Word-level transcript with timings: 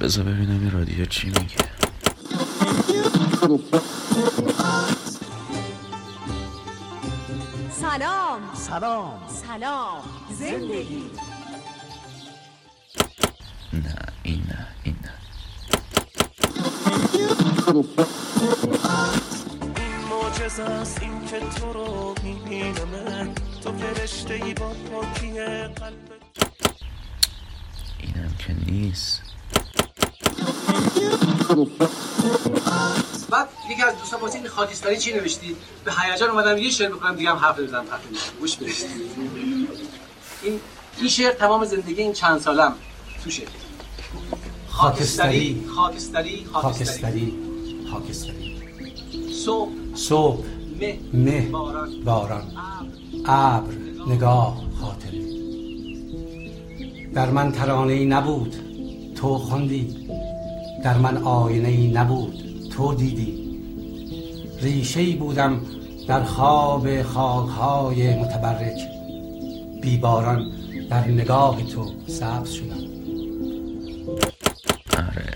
بذار 0.00 0.24
ببینم 0.24 0.60
این 0.60 0.70
رادیو 0.70 1.04
چی 1.04 1.26
میگه. 1.26 1.56
سلام. 8.68 9.20
سلام. 9.28 10.02
زندگی. 10.30 11.10
نه 13.72 13.96
این 14.22 14.42
نه 14.48 14.66
این 14.82 14.96
نه. 15.02 15.12
معجزه 20.10 20.62
است 20.62 21.02
این 21.02 21.26
که 21.26 21.40
تو 21.40 21.72
رو 21.72 22.14
می‌بینم. 22.22 23.34
تو 23.62 23.72
فرشته 23.72 24.34
ای 24.34 24.54
با 24.54 24.68
پاکی 24.68 25.32
قلب 25.64 26.12
اینم 28.00 28.34
که 28.38 28.52
نیست. 28.66 29.23
این 34.44 34.52
خاکستری 34.52 34.96
چی 34.96 35.12
نوشتی؟ 35.12 35.56
به 35.84 35.92
هیجان 35.92 36.30
اومدم 36.30 36.58
یه 36.58 36.70
شعر 36.70 36.88
بکنم 36.88 37.14
دیگه 37.16 37.30
هم 37.30 37.36
حرف 37.36 37.58
بزنم 37.58 37.84
تقدیم 37.84 38.10
می‌کنم. 38.10 38.40
گوش 38.40 38.56
بدید 38.56 38.74
این 40.42 40.60
این 40.98 41.08
شعر 41.08 41.32
تمام 41.32 41.64
زندگی 41.64 42.02
این 42.02 42.12
چند 42.12 42.40
سالم. 42.40 42.74
توشه 43.24 43.42
خاکستری. 44.68 45.64
خاکستری 45.76 46.46
خاکستری. 46.52 47.32
خاکستری 47.92 48.62
صبح. 49.44 49.70
صبح. 49.94 50.44
مه. 50.80 50.98
مه. 51.12 51.40
باران. 51.40 52.04
باران. 52.04 52.52
ابر. 53.26 53.56
ابر. 53.56 53.74
نگاه. 54.06 54.62
خاطره 54.80 55.20
در 57.14 57.30
من 57.30 57.52
ترانه 57.52 57.92
ای 57.92 58.04
نبود 58.04 58.54
تو 59.16 59.38
خوندی 59.38 60.08
در 60.84 60.98
من 60.98 61.16
آینه 61.16 61.68
ای 61.68 61.92
نبود 61.92 62.34
تو 62.76 62.94
دیدی. 62.94 63.43
ریشه 64.64 65.16
بودم 65.16 65.60
در 66.08 66.22
خواب 66.22 67.02
خاکهای 67.02 68.14
متبرک 68.14 68.78
بیباران 69.82 70.44
در 70.90 71.08
نگاه 71.08 71.62
تو 71.62 71.92
سبز 72.06 72.50
شدم. 72.50 72.76
آره 74.96 75.34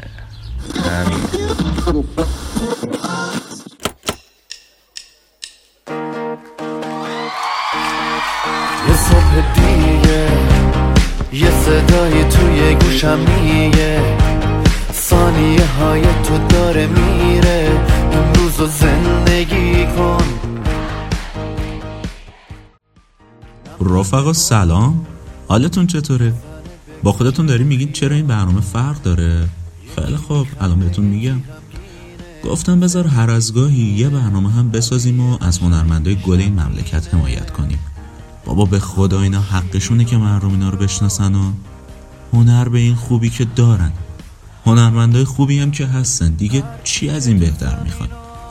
همین. 0.74 1.18
یه 8.88 8.96
صبح 8.96 9.54
دیگه 9.54 10.28
یه 11.32 11.50
صدای 11.50 12.24
توی 12.24 12.74
گوشم 12.74 13.18
رفقا 23.98 24.32
سلام. 24.32 25.06
حالتون 25.48 25.86
چطوره؟ 25.86 26.32
با 27.02 27.12
خودتون 27.12 27.46
دارین 27.46 27.66
میگین 27.66 27.92
چرا 27.92 28.16
این 28.16 28.26
برنامه 28.26 28.60
فرق 28.60 29.02
داره؟ 29.02 29.48
خیلی 29.96 30.16
خوب 30.16 30.46
الان 30.60 30.80
بهتون 30.80 31.04
میگم. 31.04 31.40
گفتم 32.44 32.80
بذار 32.80 33.06
هر 33.06 33.30
از 33.30 33.54
گاهی 33.54 33.82
یه 33.82 34.08
برنامه 34.08 34.50
هم 34.50 34.70
بسازیم 34.70 35.20
و 35.20 35.38
از 35.40 35.58
هنرمندای 35.58 36.16
گل 36.16 36.40
این 36.40 36.60
مملکت 36.60 37.14
حمایت 37.14 37.50
کنیم. 37.50 37.78
بابا 38.44 38.64
به 38.64 38.78
خدا 38.78 39.22
اینا 39.22 39.40
حقشونه 39.40 40.04
که 40.04 40.16
مردم 40.16 40.50
اینا 40.50 40.70
رو 40.70 40.78
بشناسن 40.78 41.34
و 41.34 41.52
هنر 42.32 42.68
به 42.68 42.78
این 42.78 42.94
خوبی 42.94 43.30
که 43.30 43.46
دارن. 43.56 43.92
هنرمندای 44.66 45.24
خوبی 45.24 45.58
هم 45.58 45.70
که 45.70 45.86
هستن. 45.86 46.30
دیگه 46.30 46.62
چی 46.84 47.10
از 47.10 47.26
این 47.26 47.38
بهتر 47.38 47.82
می‌خوان 47.84 48.08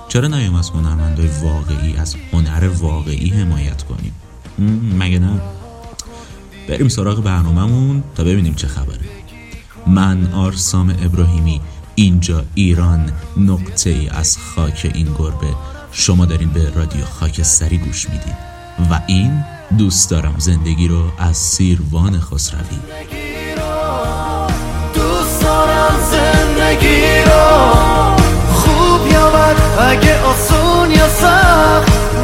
چرا 0.07 0.27
نیام 0.27 0.55
از 0.55 0.69
هنرمندای 0.69 1.27
واقعی 1.43 1.97
از 1.97 2.15
هنر 2.33 2.67
واقعی 2.67 3.29
حمایت 3.29 3.83
کنیم؟ 3.83 4.11
مگه 4.99 5.19
نه؟ 5.19 5.41
بریم 6.69 6.87
سراغ 6.87 7.23
برنامهمون 7.23 8.03
تا 8.15 8.23
ببینیم 8.23 8.53
چه 8.53 8.67
خبره. 8.67 8.99
من 9.87 10.33
آرسام 10.33 10.89
ابراهیمی 10.89 11.61
اینجا 11.95 12.43
ایران 12.55 13.11
نقطه 13.37 13.89
ای 13.89 14.09
از 14.09 14.37
خاک 14.37 14.91
این 14.93 15.07
گربه. 15.17 15.53
شما 15.91 16.25
دارین 16.25 16.49
به 16.49 16.71
رادیو 16.75 17.05
خاکستری 17.05 17.77
گوش 17.77 18.09
میدین. 18.09 18.33
و 18.91 18.99
این 19.07 19.43
دوست 19.77 20.09
دارم 20.09 20.35
زندگی 20.37 20.87
رو 20.87 21.03
از 21.17 21.37
سیروان 21.37 22.19
خسروی. 22.19 22.79
دوست 24.93 25.41
دارم 25.41 25.95
زندگی 26.11 27.01
رو 27.25 27.67
خوب 28.53 29.11
یا 29.11 29.27
اگه 29.79 30.19
آسون 30.21 30.91
یا 30.91 31.09
سخت 31.09 32.16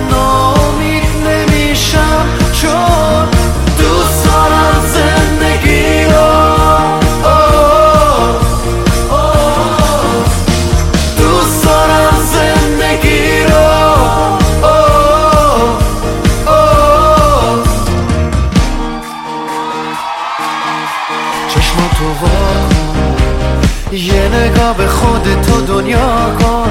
به 24.77 24.87
خودتو 24.87 25.61
دنیا 25.61 26.35
کن. 26.39 26.69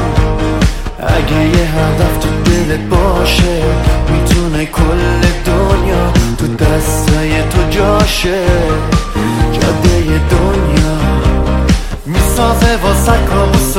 اگه 0.98 1.40
یه 1.58 1.68
هدف 1.68 2.18
تو 2.20 2.28
دلت 2.44 2.80
باشه 2.80 3.62
می‌تونه 4.10 4.66
کل 4.66 5.20
دنیا 5.46 6.12
تو 6.38 6.46
دستای 6.46 7.42
تو 7.42 7.70
جاشه. 7.70 8.42
جاده 9.52 10.20
دنیا 10.30 10.96
می‌سازه 12.06 12.76
واسه 12.82 13.12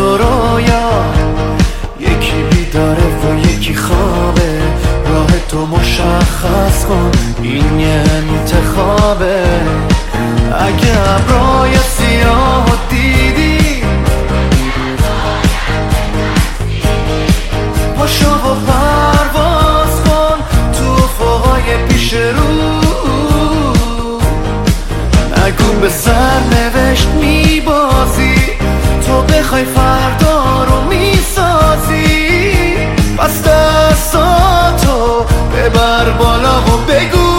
و 0.01 0.17
رویا 0.17 0.89
یکی 1.99 2.43
بیداره 2.51 3.03
و 3.03 3.47
یکی 3.47 3.75
خوابه. 3.75 4.61
راه 5.09 5.27
تو 5.49 5.65
مشخص 5.65 6.85
کن 6.85 7.11
این 7.41 7.79
یه 7.79 8.03
انتخابه. 8.17 9.43
اگه 10.59 10.91
ابرای 11.15 11.77
سیاه 11.77 12.65
و 12.65 12.92
پیش 22.03 22.13
رو. 22.13 22.81
نگو 25.37 25.79
به 25.81 25.89
سر 25.89 26.39
نوشت 26.51 27.07
میبازی. 27.07 28.35
تو 29.07 29.21
بخوای 29.21 29.65
فردا 29.65 30.63
رو 30.63 30.81
می‌سازی. 30.89 32.75
پس 33.17 33.43
دستاتو 33.43 35.25
ببر 35.55 36.09
بالا 36.09 36.61
و 36.61 36.77
بگو. 36.87 37.32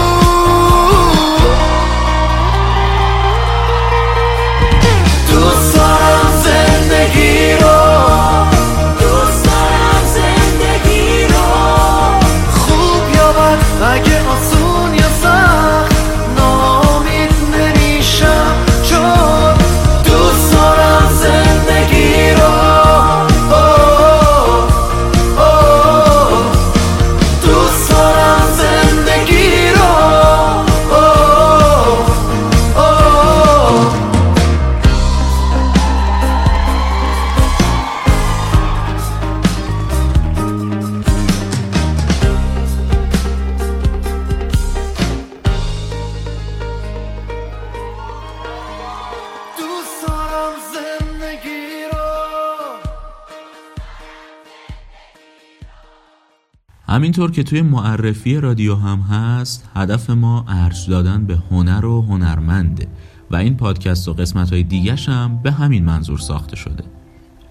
همینطور 56.95 57.31
که 57.31 57.43
توی 57.43 57.61
معرفی 57.61 58.39
رادیو 58.39 58.75
هم 58.75 58.99
هست 58.99 59.69
هدف 59.75 60.09
ما 60.09 60.45
ارج 60.47 60.89
دادن 60.89 61.25
به 61.25 61.37
هنر 61.51 61.85
و 61.85 62.01
هنرمنده 62.01 62.87
و 63.31 63.35
این 63.35 63.57
پادکست 63.57 64.07
و 64.07 64.13
قسمت 64.13 64.53
های 64.53 64.63
دیگش 64.63 65.09
هم 65.09 65.39
به 65.43 65.51
همین 65.51 65.85
منظور 65.85 66.17
ساخته 66.17 66.55
شده. 66.55 66.83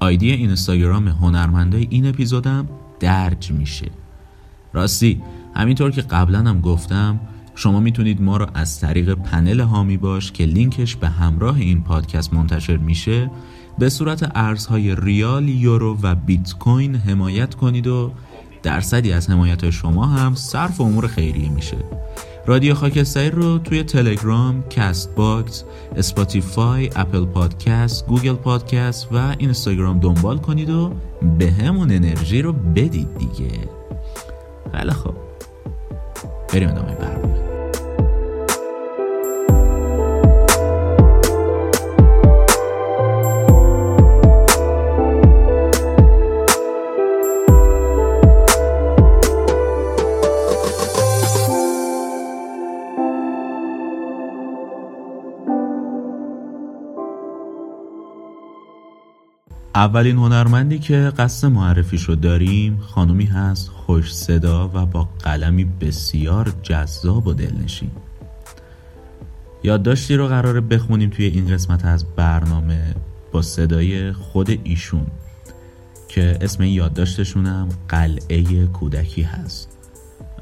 آیدی 0.01 0.33
اینستاگرام 0.33 1.09
هنرمندای 1.09 1.87
این 1.91 2.07
اپیزودم 2.07 2.69
درج 3.01 3.53
میشه. 3.53 3.91
راستی 4.73 5.23
همینطور 5.55 5.91
که 5.91 6.03
قبلا 6.03 6.39
هم 6.39 6.61
گفتم 6.61 7.21
شما 7.55 7.81
می‌تونید 7.81 8.23
ما 8.23 8.37
رو 8.37 8.47
از 8.55 8.81
طریق 8.81 9.15
پنل 9.15 9.61
هامی 9.61 9.97
باش 9.97 10.33
که 10.33 10.45
لینکش 10.45 10.97
به 10.97 11.09
همراه 11.09 11.57
این 11.57 11.83
پادکست 11.83 12.35
منتشر 12.35 12.77
میشه 12.77 13.31
به 13.79 13.89
صورت 13.89 14.31
ارزهای 14.35 14.95
ریال، 14.95 15.49
یورو 15.49 15.99
و 16.03 16.15
بیت 16.15 16.55
کوین 16.59 16.95
حمایت 16.95 17.55
کنید 17.55 17.87
و 17.87 18.13
درصدی 18.65 19.13
از 19.13 19.31
حمایت 19.31 19.71
شما 19.71 20.07
هم 20.07 20.35
صرف 20.35 20.81
امور 20.81 21.07
خیریه 21.07 21.49
میشه. 21.49 21.77
رادیو 22.47 22.75
خاکستری 22.75 23.31
رو 23.31 23.59
توی 23.59 23.83
تلگرام، 23.83 24.65
Castbox، 24.71 25.65
Spotify، 25.97 26.91
Apple 26.97 27.25
Podcast، 27.25 28.07
Google 28.07 28.35
Podcast 28.35 29.09
و 29.13 29.35
اینستاگرام 29.39 30.01
دنبال 30.01 30.39
کنید 30.39 30.71
و 30.71 30.93
بهمون 31.39 31.93
انرژی 31.93 32.43
رو 32.43 32.53
بدید 32.53 33.19
دیگه. 33.19 33.51
خیلی 34.73 34.93
خوب 34.93 35.15
بریم 36.53 36.69
ادامه 36.69 36.95
برنامه. 36.95 37.54
اولین 59.75 60.17
هنرمندی 60.17 60.79
که 60.79 61.13
قصد 61.19 61.49
معرفیشو 61.49 62.15
داریم 62.15 62.79
خانومی 62.79 63.25
هست 63.25 63.69
خوش 63.69 64.15
صدا 64.15 64.71
و 64.75 64.87
با 64.87 65.09
قلمی 65.19 65.65
بسیار 65.65 66.53
جذاب 66.63 67.27
و 67.27 67.35
دلنشین. 67.35 67.91
یادداشتی 69.63 70.17
رو 70.17 70.29
قراره 70.29 70.61
بخونیم 70.61 71.11
توی 71.11 71.27
این 71.27 71.49
قسمت 71.49 71.85
از 71.85 72.05
برنامه 72.17 72.95
با 73.33 73.43
صدای 73.43 74.13
خود 74.13 74.61
ایشون 74.65 75.07
که 76.09 76.39
اسم 76.41 76.63
این 76.63 76.75
یادداشتشونم 76.75 77.69
قلعه 77.89 78.67
کودکی 78.67 79.23
هست. 79.23 79.69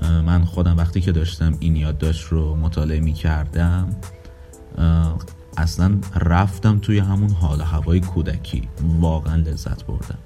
من 0.03 0.45
خودم 0.45 0.77
وقتی 0.77 1.01
که 1.01 1.13
داشتم 1.13 1.57
این 1.61 1.77
یادداشت 1.77 2.25
رو 2.25 2.57
مطالعه 2.57 3.01
می 3.01 3.13
کردم 3.13 3.97
اصلا 5.57 6.01
رفتم 6.21 6.79
توی 6.79 6.99
همون 6.99 7.31
حال 7.31 7.61
هوای 7.61 8.01
کودکی. 8.01 8.69
واقعا 9.01 9.37
لذت 9.37 9.85
بردم. 9.85 10.19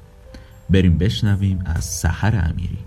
بریم 0.70 0.98
بشنویم 0.98 1.64
از 1.66 1.84
سحر 1.84 2.50
امیری. 2.50 2.78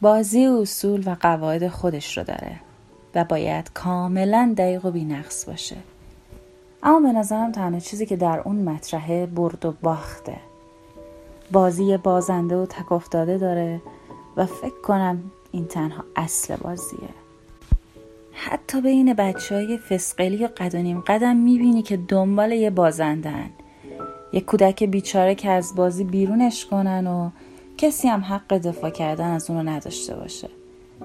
بازی 0.00 0.46
اصول 0.46 1.02
و 1.06 1.16
قواعد 1.20 1.68
خودش 1.68 2.18
رو 2.18 2.24
داره 2.24 2.60
و 3.14 3.24
باید 3.24 3.72
کاملا 3.72 4.54
دقیق 4.58 4.84
و 4.84 4.90
بینقص 4.90 5.44
باشه. 5.44 5.76
اما 6.82 7.00
به 7.00 7.18
نظرم 7.18 7.52
تنها 7.52 7.80
چیزی 7.80 8.06
که 8.06 8.16
در 8.16 8.40
اون 8.40 8.56
مطرحه 8.56 9.26
برد 9.26 9.64
و 9.64 9.72
باخته. 9.82 10.36
بازی 11.52 11.96
بازنده 11.96 12.56
و 12.56 12.66
تک 12.66 12.92
افتاده 12.92 13.38
داره 13.38 13.82
و 14.36 14.46
فکر 14.46 14.80
کنم 14.82 15.22
این 15.52 15.66
تنها 15.66 16.04
اصل 16.16 16.56
بازیه. 16.56 17.21
حتی 18.32 18.80
بین 18.80 19.14
بچه 19.14 19.54
های 19.54 19.78
فسقلی 19.78 20.44
و 20.44 20.48
قدانیم 20.56 21.00
قدم 21.00 21.36
می‌بینی 21.36 21.82
که 21.82 21.96
دنبال 21.96 22.52
یه 22.52 22.70
بازندن 22.70 23.50
یه 24.32 24.40
کودک 24.40 24.84
بیچاره 24.84 25.34
که 25.34 25.50
از 25.50 25.74
بازی 25.74 26.04
بیرونش 26.04 26.66
کنن 26.66 27.06
و 27.06 27.30
کسی 27.78 28.08
هم 28.08 28.20
حق 28.20 28.58
دفاع 28.58 28.90
کردن 28.90 29.30
از 29.30 29.50
اونو 29.50 29.70
نداشته 29.70 30.14
باشه. 30.14 30.48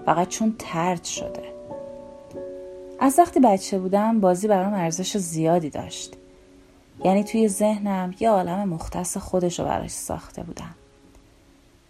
فقط 0.06 0.28
چون 0.28 0.56
ترد 0.60 1.04
شده. 1.04 1.44
از 3.00 3.20
وقتی 3.20 3.40
بچه 3.40 3.80
بودم 3.80 4.20
بازی 4.20 4.48
برام 4.48 4.74
ارزش 4.74 5.18
زیادی 5.18 5.70
داشت. 5.70 6.16
یعنی 7.06 7.24
توی 7.24 7.48
ذهنم 7.48 8.14
یه 8.20 8.30
عالم 8.30 8.70
مختص 8.70 9.18
خودش 9.18 9.60
رو 9.60 9.66
براش 9.66 9.92
ساخته 9.92 10.44
بودم. 10.44 10.76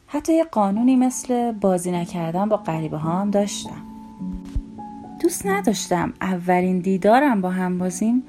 حتی 0.07 0.33
یه 0.33 0.43
قانونی 0.43 0.95
مثل 0.95 1.51
بازی 1.51 1.91
نکردن 1.91 2.49
با 2.49 2.57
غریبه 2.57 2.97
ها 2.97 3.11
هم 3.11 3.31
داشتم. 3.31 3.81
دوست 5.21 5.45
نداشتم 5.45 6.13
اولین 6.21 6.79
دیدارم 6.79 7.41
با 7.41 7.49
هم 7.49 7.77
بازیم 7.77 8.23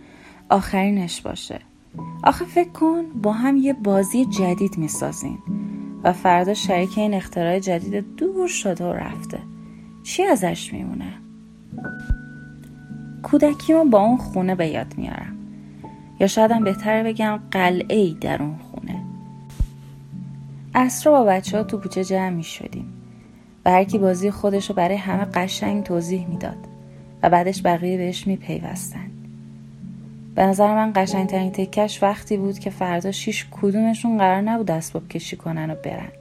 آخرینش 0.48 1.20
باشه. 1.20 1.60
آخه 2.24 2.44
فکر 2.44 2.68
کن 2.68 3.04
با 3.22 3.32
هم 3.32 3.56
یه 3.56 3.72
بازی 3.72 4.24
جدید 4.24 4.78
می‌سازیم 4.78 5.38
و 6.04 6.12
فردا 6.12 6.54
شریک 6.54 6.98
این 6.98 7.14
اختراع 7.14 7.58
جدید 7.58 8.16
دور 8.16 8.48
شده 8.48 8.84
و 8.84 8.92
رفته. 8.92 9.38
چی 10.02 10.22
ازش 10.22 10.72
میمونه؟ 10.72 11.12
کودکیمو 13.22 13.84
با 13.84 14.00
اون 14.00 14.16
خونه 14.16 14.54
به 14.54 14.66
یاد 14.66 14.94
میارم. 14.96 15.36
یا 16.20 16.26
شایدم 16.26 16.64
بهتر 16.64 17.02
بگم 17.02 17.40
قلعه 17.50 17.96
ای 17.96 18.16
در 18.20 18.42
اون 18.42 18.58
خونه. 18.58 19.04
اصرا 20.74 21.12
با 21.12 21.24
بچه 21.24 21.56
ها 21.56 21.64
تو 21.64 21.78
کوچه 21.78 22.04
جمع 22.04 22.30
می 22.30 22.42
شدیم 22.42 22.92
و 23.64 23.70
هر 23.70 23.84
کی 23.84 23.98
بازی 23.98 24.30
خودش 24.30 24.68
رو 24.68 24.74
برای 24.74 24.96
همه 24.96 25.24
قشنگ 25.24 25.84
توضیح 25.84 26.26
می‌داد. 26.28 26.67
و 27.22 27.30
بعدش 27.30 27.60
بقیه 27.64 27.96
بهش 27.96 28.26
میپیوستن. 28.26 29.10
به 30.34 30.46
نظر 30.46 30.74
من 30.74 30.92
قشنگترین 30.96 31.52
تکش 31.52 32.02
وقتی 32.02 32.36
بود 32.36 32.58
که 32.58 32.70
فردا 32.70 33.12
شیش 33.12 33.46
کدومشون 33.50 34.18
قرار 34.18 34.40
نبود 34.40 34.70
اسباب 34.70 35.08
کشی 35.08 35.36
کنن 35.36 35.70
و 35.70 35.74
برن. 35.74 36.12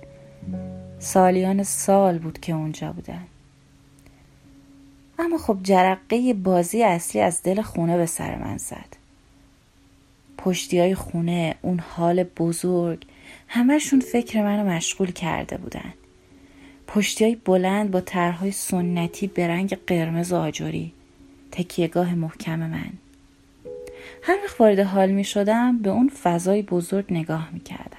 سالیان 1.00 1.64
سال 1.64 2.18
بود 2.18 2.40
که 2.40 2.54
اونجا 2.54 2.92
بودن. 2.92 3.24
اما 5.20 5.38
خب 5.38 5.58
جرقه 5.64 6.34
بازی 6.34 6.84
اصلی 6.84 7.22
از 7.22 7.44
دل 7.44 7.62
خونه 7.62 7.98
به 7.98 8.06
سر 8.06 8.36
من 8.36 8.58
زد. 8.58 8.98
پشتی 10.38 10.80
های 10.80 10.96
خونه 10.96 11.56
اون 11.62 11.80
حال 11.80 12.24
بزرگ 12.24 13.06
همهشون 13.48 14.00
فکر 14.00 14.44
منو 14.44 14.70
مشغول 14.70 15.12
کرده 15.12 15.58
بودن. 15.58 15.94
پشتی 16.88 17.24
های 17.24 17.36
بلند 17.36 17.92
با 17.92 18.02
طرحهای 18.02 18.52
سنتی 18.52 19.28
به 19.28 19.48
رنگ 19.48 19.78
قرمز 19.88 20.32
و 20.32 20.36
آجوری 20.36 20.94
تکیهگاه 21.52 22.16
محکم 22.16 22.60
من. 22.60 22.90
هر 24.24 24.38
وقت 24.44 24.62
وارد 24.62 24.80
حال 24.80 25.10
می 25.10 25.24
شدم 25.24 25.78
به 25.78 25.90
اون 25.90 26.10
فضای 26.24 26.62
بزرگ 26.62 27.06
نگاه 27.10 27.50
می 27.54 27.60
کردم. 27.60 27.98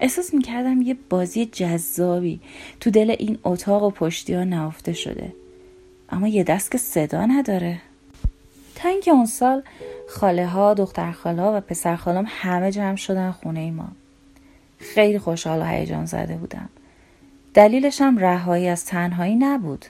احساس 0.00 0.34
می 0.34 0.42
کردم 0.42 0.82
یه 0.82 0.96
بازی 1.10 1.46
جذابی 1.46 2.40
تو 2.80 2.90
دل 2.90 3.16
این 3.18 3.38
اتاق 3.44 3.82
و 3.82 3.90
پشتی 3.90 4.34
ها 4.34 4.44
نهفته 4.44 4.92
شده. 4.92 5.32
اما 6.10 6.28
یه 6.28 6.44
دست 6.44 6.70
که 6.70 6.78
صدا 6.78 7.26
نداره. 7.26 7.80
تا 8.74 8.88
اینکه 8.88 9.10
اون 9.10 9.26
سال 9.26 9.62
خاله 10.08 10.46
ها 10.46 10.74
دختر 10.74 11.12
خاله 11.12 11.42
ها 11.42 11.56
و 11.56 11.60
پسر 11.60 11.96
خالام 11.96 12.24
همه 12.28 12.72
جمع 12.72 12.96
شدن 12.96 13.30
خونه 13.30 13.70
ما. 13.70 13.88
خیلی 14.78 15.18
خوشحال 15.18 15.60
و 15.60 15.64
هیجان 15.64 16.06
زده 16.06 16.36
بودم. 16.36 16.68
دلیلش 17.54 18.00
هم 18.00 18.18
رهایی 18.18 18.68
از 18.68 18.84
تنهایی 18.84 19.36
نبود. 19.36 19.86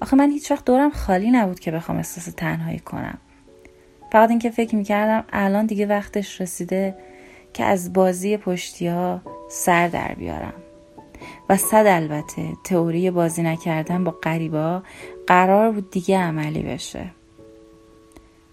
آخه 0.00 0.16
من 0.16 0.30
هیچ 0.30 0.50
وقت 0.50 0.64
دورم 0.64 0.90
خالی 0.90 1.30
نبود 1.30 1.60
که 1.60 1.70
بخوام 1.70 1.98
احساس 1.98 2.24
تنهایی 2.24 2.78
کنم. 2.78 3.18
فقط 4.12 4.30
اینکه 4.30 4.50
فکر 4.50 4.76
می‌کردم 4.76 5.24
الان 5.32 5.66
دیگه 5.66 5.86
وقتش 5.86 6.40
رسیده 6.40 6.94
که 7.52 7.64
از 7.64 7.92
بازی 7.92 8.36
پشتی 8.36 8.86
ها 8.86 9.22
سر 9.50 9.88
در 9.88 10.14
بیارم. 10.14 10.54
و 11.48 11.56
صد 11.56 11.84
البته 11.86 12.52
تئوری 12.64 13.10
بازی 13.10 13.42
نکردن 13.42 14.04
با 14.04 14.10
غریبا 14.10 14.82
قرار 15.26 15.72
بود 15.72 15.90
دیگه 15.90 16.18
عملی 16.18 16.62
بشه. 16.62 17.10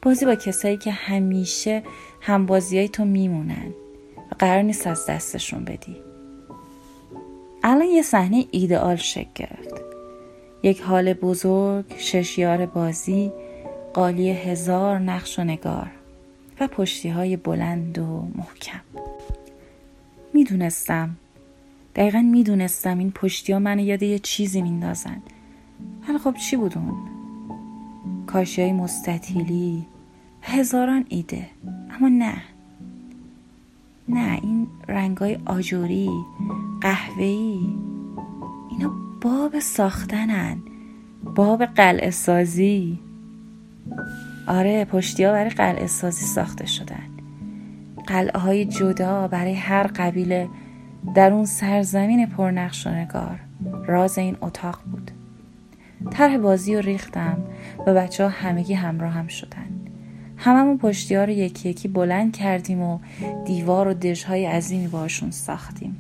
بازی 0.02 0.26
با 0.26 0.36
کسایی 0.36 0.78
که 0.78 0.92
همیشه 0.92 1.84
هم 2.22 2.46
بازی 2.46 2.90
تو 2.90 3.06
میمونن 3.06 3.74
و 4.32 4.36
قرار 4.40 4.62
نیست 4.62 4.88
از 4.88 5.06
دستشون 5.06 5.66
بدی. 5.66 6.15
الان 7.68 7.88
یه 7.88 8.02
صحنه 8.02 8.46
ایدئال 8.52 8.96
شکل 8.96 9.30
گرفت. 9.36 9.82
یک 10.64 10.82
حال 10.82 11.14
بزرگ 11.14 11.86
شش 11.98 12.38
یار 12.38 12.66
بازی 12.66 13.32
قالی 13.94 14.30
هزار 14.30 15.00
نقش 15.00 15.40
و 15.40 15.44
نگار 15.44 15.92
و 16.60 16.68
پشتی 16.68 17.10
های 17.10 17.38
بلند 17.38 18.00
و 18.00 18.28
محکم. 18.36 18.82
می‌دونستم. 20.34 21.16
دقیقا 21.96 22.22
می‌دونستم 22.22 22.98
این 22.98 23.12
پشتی 23.12 23.54
ها 23.54 23.60
منو 23.60 23.84
یاد 23.84 24.04
یه 24.04 24.20
چیزی 24.20 24.62
میندازن. 24.62 25.22
ولی 26.10 26.18
خب 26.18 26.34
چی 26.34 26.56
بود 26.56 26.78
اون؟ 26.78 26.96
کاشی 28.28 28.62
های 28.62 28.74
مستطیلی 28.74 29.86
هزاران 30.42 31.06
ایده. 31.10 31.48
اما 32.00 32.08
نه. 32.08 32.42
نه 34.10 34.40
این 34.42 34.68
رنگای 34.88 35.38
آجوری 35.46 36.10
قهوه‌ای. 36.82 37.60
اینا 38.72 38.92
باب 39.22 39.60
ساختنن 39.60 40.58
باب 41.36 41.66
قلعه 41.66 42.12
سازی 42.12 43.00
آره 44.48 44.86
پشتی 44.86 45.24
ها 45.24 45.32
برای 45.32 45.50
قلعه 45.50 45.88
سازی 45.88 46.26
ساخته 46.26 46.66
شدن. 46.66 47.10
قلعه 48.08 48.40
های 48.40 48.66
جدا 48.66 49.28
برای 49.28 49.54
هر 49.54 49.88
قبیله 49.88 50.50
در 51.16 51.34
اون 51.34 51.46
سرزمین 51.46 52.26
پرنقش 52.26 52.88
و 52.88 52.90
نگار 52.90 53.40
راز 53.88 54.18
این 54.18 54.38
اتاق 54.42 54.80
بود. 54.92 55.12
طرح 56.12 56.38
بازی 56.38 56.76
رو 56.76 56.82
ریختم 56.82 57.38
و 57.88 57.94
بچه 57.94 58.24
ها 58.24 58.30
همگی 58.30 58.74
همراه 58.74 59.12
هم 59.12 59.28
شدن. 59.28 59.85
هممون 60.46 60.78
پشتی 60.78 61.16
ها 61.16 61.24
رو 61.24 61.32
یکی 61.32 61.70
یکی 61.70 61.88
بلند 61.88 62.38
کردیم 62.38 62.82
و 62.82 63.00
دیوار 63.46 63.88
و 63.88 63.94
دژهای 63.94 64.46
عظیمی 64.46 64.88
باشون 64.88 65.32
ساختیم. 65.32 65.98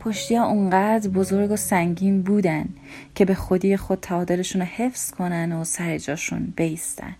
پشتی 0.00 0.36
ها 0.36 0.46
اونقدر 0.46 1.08
بزرگ 1.08 1.50
و 1.50 1.56
سنگین 1.56 2.22
بودن 2.22 2.68
که 3.14 3.24
به 3.24 3.34
خودی 3.34 3.76
خود 3.76 3.98
تعادلشون 4.00 4.62
رو 4.62 4.66
حفظ 4.66 5.10
کنن 5.10 5.52
و 5.52 5.64
سر 5.64 5.98
جاشون 5.98 6.52
بیستن. 6.56 7.14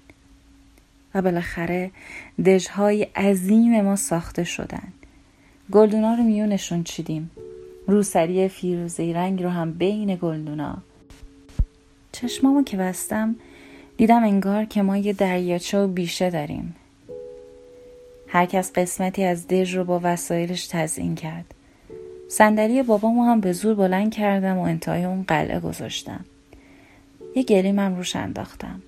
و 1.14 1.23
بالاخره 1.23 1.90
دژهای 2.46 3.02
عظیم 3.02 3.80
ما 3.80 3.96
ساخته 3.96 4.44
شدن. 4.44 4.92
گلدونا 5.73 6.14
رو 6.14 6.23
میونشون 6.23 6.82
چیدیم. 6.84 7.30
روسری 7.87 8.49
فیروزهی 8.49 9.12
رنگ 9.12 9.42
رو 9.42 9.49
هم 9.49 9.73
بین 9.73 10.16
گلدونا. 10.16 10.78
چشمامو 12.12 12.62
که 12.62 12.76
بستم 12.76 13.37
دیدم 13.96 14.24
انگار 14.24 14.64
که 14.64 14.82
ما 14.82 14.96
یه 14.96 15.12
دریاچه 15.12 15.78
و 15.78 15.86
بیشه 15.86 16.30
داریم. 16.30 16.76
هر 18.28 18.46
کس 18.46 18.72
قسمتی 18.72 19.24
از 19.24 19.48
دژ 19.48 19.74
رو 19.74 19.84
با 19.84 20.00
وسایلش 20.02 20.66
تزیین 20.66 21.14
کرد. 21.14 21.54
صندلی 22.28 22.82
بابامو 22.82 23.24
هم 23.24 23.40
به 23.40 23.52
زور 23.52 23.74
بلند 23.74 24.14
کردم 24.14 24.58
و 24.58 24.62
انتهای 24.62 25.04
اون 25.04 25.22
قلعه 25.22 25.60
گذاشتم. 25.60 26.24
یه 27.36 27.42
گلیمم 27.42 27.96
روش 27.96 28.16
انداختم 28.16 28.82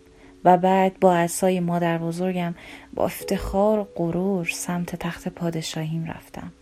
و 0.45 0.57
بعد 0.57 1.01
با 1.01 1.15
عصای 1.15 1.61
مادر 1.61 1.99
بزرگم 1.99 2.55
با 2.95 3.05
افتخار 3.05 3.79
و 3.79 3.89
غرور 3.97 4.51
سمت 4.53 4.97
تخت 4.97 5.29
پادشاهیم 5.29 6.05
رفتم. 6.05 6.53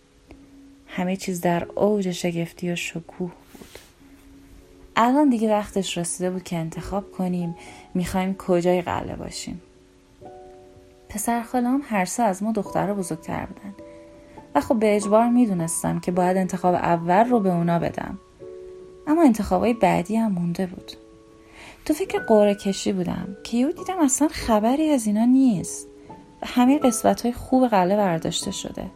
همه 0.87 1.17
چیز 1.17 1.41
در 1.41 1.67
اوج 1.75 2.11
شگفتی 2.11 2.73
و 2.73 2.77
شکوه. 2.77 3.33
الان 4.97 5.29
دیگه 5.29 5.51
وقتش 5.51 5.99
رسیده 5.99 6.31
بود 6.31 6.43
که 6.43 6.57
انتخاب 6.57 7.13
کنیم 7.13 7.57
می‌خوایم 7.95 8.35
کجای 8.35 8.83
قلعه 8.83 9.17
باشیم. 9.17 9.63
پسر 11.09 11.43
خالام 11.43 11.83
هر 11.85 12.05
سه 12.05 12.23
از 12.23 12.43
ما 12.43 12.53
دختر 12.53 12.95
بزرگتر 12.95 13.47
بودن. 13.47 13.75
و 14.55 14.61
خب 14.61 14.79
به 14.79 14.97
اجبار 14.97 15.29
می‌دونستم 15.29 16.01
که 16.01 16.13
باید 16.13 16.37
انتخاب 16.37 16.75
اول 16.75 17.25
رو 17.25 17.41
به 17.41 17.53
اونا 17.53 17.79
بدم. 17.79 18.19
اما 19.07 19.23
انتخابای 19.23 19.75
بعدی 19.75 20.17
هم 20.17 20.33
مونده 20.33 20.67
بود. 20.67 20.93
تو 21.85 21.95
فکر 21.95 22.19
قوره 22.19 22.55
کشی 22.55 22.93
بودم 22.93 23.37
که 23.45 23.57
یهو 23.57 23.73
دیدم 23.73 23.99
اصلا 23.99 24.29
خبری 24.29 24.91
از 24.91 25.07
اینا 25.07 25.25
نیست. 25.25 25.87
و 26.43 26.47
همه 26.47 26.79
قسمت 26.79 27.23
های 27.23 27.33
خوب 27.33 27.69
قلعه 27.69 27.97
برداشته 27.97 28.51
شده. 28.51 28.87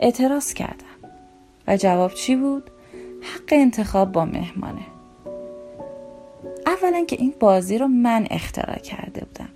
اعتراض 0.00 0.54
کردم. 0.54 0.86
و 1.68 1.76
جواب 1.76 2.14
چی 2.14 2.36
بود؟ 2.36 2.70
حق 3.22 3.48
انتخاب 3.52 4.12
با 4.12 4.24
مهمانه. 4.24 4.95
اولا 6.66 7.04
که 7.04 7.16
این 7.16 7.34
بازی 7.40 7.78
رو 7.78 7.86
من 7.86 8.26
اختراع 8.30 8.78
کرده 8.78 9.24
بودم. 9.24 9.48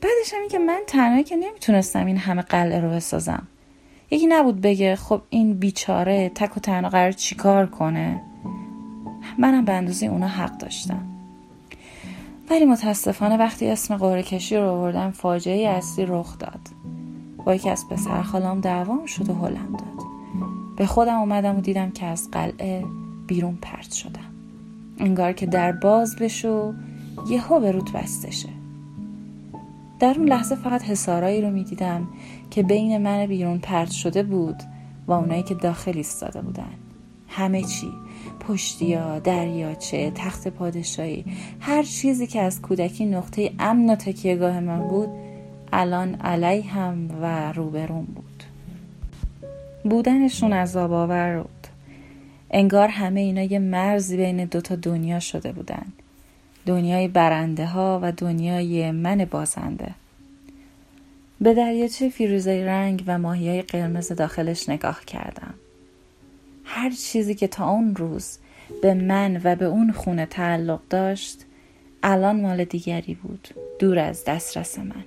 بعدش 0.00 0.34
هم 0.34 0.48
که 0.50 0.58
من 0.58 0.80
تنهایی 0.86 1.24
که 1.24 1.36
نمی‌تونستم 1.36 2.06
این 2.06 2.16
همه 2.16 2.42
قلعه 2.42 2.80
رو 2.80 2.90
بسازم. 2.90 3.46
یکی 4.10 4.26
نبود 4.26 4.60
بگه 4.60 4.96
خب 4.96 5.22
این 5.30 5.54
بیچاره 5.54 6.28
تک 6.34 6.56
و 6.56 6.60
تنها 6.60 6.90
قرار 6.90 7.12
چیکار 7.12 7.66
کنه؟ 7.66 8.22
منم 9.38 9.64
به 9.64 9.72
اندازه 9.72 10.06
اونا 10.06 10.28
حق 10.28 10.58
داشتم. 10.58 11.02
ولی 12.50 12.64
متاسفانه 12.64 13.36
وقتی 13.36 13.66
اسم 13.66 13.96
قوره 13.96 14.22
کشی 14.22 14.56
رو 14.56 14.68
آوردم 14.68 15.10
فاجعه 15.10 15.68
اصلی 15.68 16.06
رخ 16.08 16.38
داد. 16.38 16.60
با 17.44 17.54
یکی 17.54 17.70
از 17.70 17.88
پسر 17.88 18.22
خالام 18.22 18.60
دعوام 18.60 19.06
شد 19.06 19.30
و 19.30 19.34
هلم 19.34 19.72
داد. 19.72 20.06
به 20.76 20.86
خودم 20.86 21.18
اومدم 21.18 21.56
و 21.56 21.60
دیدم 21.60 21.90
که 21.90 22.06
از 22.06 22.30
قلعه 22.30 22.84
بیرون 23.26 23.58
پرت 23.62 23.92
شدم. 23.92 24.27
انگار 24.98 25.32
که 25.32 25.46
در 25.46 25.72
باز 25.72 26.16
بشو 26.16 26.74
یهو 27.30 27.60
به 27.60 27.72
روت 27.72 27.92
بسته 27.92 28.30
شه 28.30 28.48
در 30.00 30.14
اون 30.18 30.28
لحظه 30.28 30.54
فقط 30.54 30.82
حسارایی 30.82 31.42
رو 31.42 31.50
می‌دیدم 31.50 32.08
که 32.50 32.62
بین 32.62 32.98
من 32.98 33.26
بیرون 33.26 33.58
پرت 33.58 33.90
شده 33.90 34.22
بود 34.22 34.62
و 35.06 35.12
اونایی 35.12 35.42
که 35.42 35.54
داخل 35.54 35.96
ایستاده 35.96 36.42
بودن. 36.42 36.70
همه 37.28 37.62
چی 37.62 37.88
پشتیا، 38.40 39.18
دریاچه، 39.18 40.12
تخت 40.14 40.48
پادشاهی 40.48 41.24
هر 41.60 41.82
چیزی 41.82 42.26
که 42.26 42.40
از 42.40 42.62
کودکی 42.62 43.06
نقطه 43.06 43.50
امن 43.58 43.90
و 43.90 43.94
تکیهگاه 43.94 44.60
من 44.60 44.88
بود 44.88 45.08
الان 45.72 46.14
علیهم 46.14 47.08
و 47.22 47.52
روبرون 47.52 48.04
بود. 48.04 48.42
بودنشون 49.84 50.52
عذاب 50.52 50.92
آور 50.92 51.44
انگار 52.50 52.88
همه 52.88 53.20
اینا 53.20 53.42
یه 53.42 53.58
مرزی 53.58 54.16
بین 54.16 54.44
دوتا 54.44 54.76
دنیا 54.76 55.20
شده 55.20 55.52
بودن. 55.52 55.86
دنیای 56.66 57.08
برنده 57.08 57.66
ها 57.66 58.00
و 58.02 58.12
دنیای 58.12 58.90
من 58.90 59.24
بازنده. 59.24 59.94
به 61.40 61.54
دریاچه 61.54 62.08
فیروزه 62.08 62.64
رنگ 62.66 63.04
و 63.06 63.18
ماهی 63.18 63.48
های 63.48 63.62
قرمز 63.62 64.12
داخلش 64.12 64.68
نگاه 64.68 65.04
کردم. 65.04 65.54
هر 66.64 66.90
چیزی 66.90 67.34
که 67.34 67.48
تا 67.48 67.70
اون 67.70 67.96
روز 67.96 68.38
به 68.82 68.94
من 68.94 69.40
و 69.44 69.56
به 69.56 69.64
اون 69.64 69.92
خونه 69.92 70.26
تعلق 70.26 70.80
داشت 70.90 71.44
الان 72.02 72.40
مال 72.40 72.64
دیگری 72.64 73.14
بود 73.14 73.48
دور 73.78 73.98
از 73.98 74.24
دسترس 74.24 74.78
من. 74.78 75.04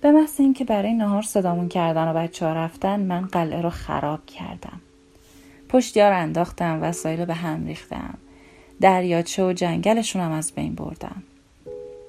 به 0.00 0.12
محض 0.12 0.40
اینکه 0.40 0.64
برای 0.64 0.94
نهار 0.94 1.22
صدامون 1.22 1.68
کردن 1.68 2.08
و 2.08 2.14
بچه 2.14 2.46
ها 2.46 2.52
رفتن 2.52 3.00
من 3.00 3.26
قلعه 3.26 3.62
رو 3.62 3.70
خراب 3.70 4.26
کردم. 4.26 4.80
پشتیار 5.68 6.12
انداختم 6.12 6.78
وسایل 6.82 7.24
به 7.24 7.34
هم 7.34 7.66
ریختم. 7.66 8.14
دریاچه 8.80 9.44
و 9.44 9.52
جنگلشون 9.52 10.22
هم 10.22 10.32
از 10.32 10.52
بین 10.52 10.74
بردم. 10.74 11.22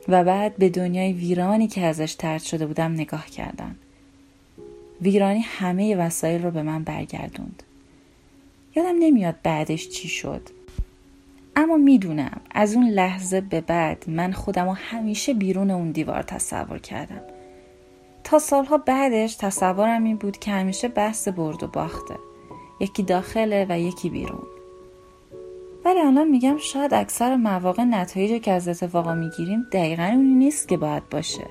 و 0.07 0.23
بعد 0.23 0.57
به 0.57 0.69
دنیای 0.69 1.13
ویرانی 1.13 1.67
که 1.67 1.81
ازش 1.81 2.15
ترد 2.15 2.41
شده 2.41 2.65
بودم 2.65 2.91
نگاه 2.91 3.25
کردم. 3.25 3.75
ویرانی 5.01 5.39
همه 5.39 5.95
وسایل 5.95 6.43
رو 6.43 6.51
به 6.51 6.63
من 6.63 6.83
برگردوند. 6.83 7.63
یادم 8.75 8.95
نمیاد 8.99 9.35
بعدش 9.43 9.89
چی 9.89 10.07
شد. 10.07 10.41
اما 11.55 11.77
می‌دونم 11.77 12.41
از 12.51 12.75
اون 12.75 12.89
لحظه 12.89 13.41
به 13.41 13.61
بعد 13.61 14.03
من 14.07 14.31
خودم 14.31 14.65
رو 14.65 14.73
همیشه 14.73 15.33
بیرون 15.33 15.71
اون 15.71 15.91
دیوار 15.91 16.23
تصور 16.23 16.79
کردم. 16.79 17.21
تا 18.23 18.39
سالها 18.39 18.77
بعدش 18.77 19.35
تصورم 19.35 20.03
این 20.03 20.17
بود 20.17 20.37
که 20.37 20.51
همیشه 20.51 20.87
بحث 20.87 21.27
برد 21.27 21.63
و 21.63 21.67
باخته. 21.67 22.15
یکی 22.79 23.03
داخله 23.03 23.65
و 23.69 23.79
یکی 23.79 24.09
بیرون. 24.09 24.47
ولی 25.85 25.99
الان 25.99 26.27
میگم 26.27 26.57
شاید 26.57 26.93
اکثر 26.93 27.35
مواقع 27.35 27.83
نتایجی 27.83 28.39
که 28.39 28.51
از 28.51 28.67
اتفاقا 28.67 29.13
می‌گیریم 29.13 29.65
دقیقا 29.71 30.03
اونی 30.03 30.35
نیست 30.35 30.67
که 30.67 30.77
باید 30.77 31.09
باشه. 31.09 31.47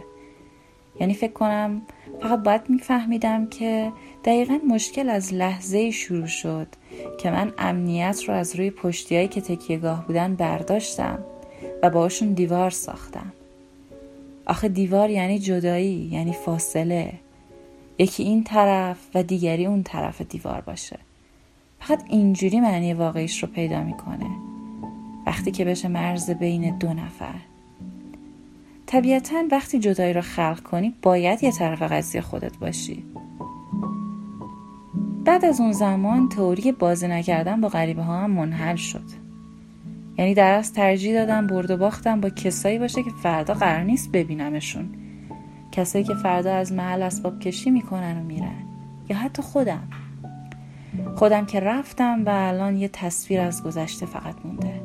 یعنی 1.01 1.15
فکر 1.15 1.33
کنم 1.33 1.83
فقط 2.23 2.43
باید 2.43 2.63
میفهمیدم 2.69 3.47
که 3.47 3.93
دقیقا 4.25 4.59
مشکل 4.69 5.11
از 5.11 5.35
لحظه 5.35 5.91
شروع 5.91 6.27
شد 6.27 6.67
که 7.21 7.31
من 7.31 7.53
امنیت 7.59 8.25
رو 8.29 8.35
از 8.35 8.57
روی 8.57 8.71
پشتیایی 8.71 9.29
که 9.29 9.41
تکیهگاه 9.41 10.07
بودن 10.07 10.35
برداشتم 10.35 11.19
و 11.83 11.91
باشون 11.91 12.33
دیوار 12.33 12.71
ساختم. 12.71 13.33
آخه 14.47 14.69
دیوار 14.69 15.11
یعنی 15.11 15.39
جدایی 15.39 16.09
یعنی 16.13 16.33
فاصله. 16.33 17.13
یکی 17.99 18.23
این 18.23 18.45
طرف 18.45 18.97
و 19.15 19.23
دیگری 19.23 19.67
اون 19.67 19.83
طرف 19.83 20.21
دیوار 20.21 20.61
باشه. 20.61 20.99
فقط 21.81 22.05
اینجوری 22.09 22.61
معنی 22.61 22.95
واقعیش 22.95 23.43
رو 23.43 23.49
پیدا 23.49 23.83
می‌کنه. 23.83 24.31
وقتی 25.27 25.51
که 25.51 25.65
بشه 25.65 25.89
مرز 25.89 26.31
بین 26.31 26.79
دو 26.79 26.93
نفر. 26.93 27.35
طبیعتا 28.87 29.45
وقتی 29.51 29.79
جدایی 29.79 30.13
رو 30.13 30.21
خلق 30.21 30.61
کنی 30.61 30.95
باید 31.03 31.45
یه 31.45 31.53
طرف 31.53 31.83
قضیه 31.83 32.21
خودت 32.21 32.57
باشی. 32.57 33.05
بعد 35.25 35.45
از 35.45 35.61
اون 35.61 35.73
زمان 35.73 36.29
تئوری 36.29 36.73
بازی 36.73 37.09
نکردن 37.09 37.61
با 37.61 37.69
غریبه 37.69 38.03
ها 38.03 38.19
هم 38.19 38.31
منحل 38.31 38.77
شد. 38.77 39.05
یعنی 40.19 40.35
در 40.35 40.53
از 40.53 40.73
ترجیح 40.73 41.15
دادم 41.15 41.47
برد 41.47 41.71
و 41.71 41.77
باختم 41.77 42.21
با 42.21 42.31
کسایی 42.31 42.79
باشه 42.79 43.03
که 43.03 43.11
فردا 43.23 43.55
قرار 43.55 43.83
نیست 43.83 44.13
ببینمشون. 44.13 44.89
کسایی 45.73 46.05
که 46.05 46.15
فردا 46.15 46.55
از 46.55 46.73
محل 46.73 47.03
اسباب 47.03 47.41
کشی 47.41 47.71
می‌کنن 47.71 48.21
و 48.21 48.25
میرن. 48.25 48.65
یا 49.09 49.17
حتی 49.17 49.43
خودم. 49.43 49.89
خودم 51.17 51.47
که 51.47 51.61
رفتم 51.61 52.25
و 52.27 52.29
الان 52.31 52.77
یه 52.77 52.89
تصویر 52.89 53.41
از 53.41 53.63
گذشته 53.63 54.07
فقط 54.07 54.35
مونده. 54.45 54.81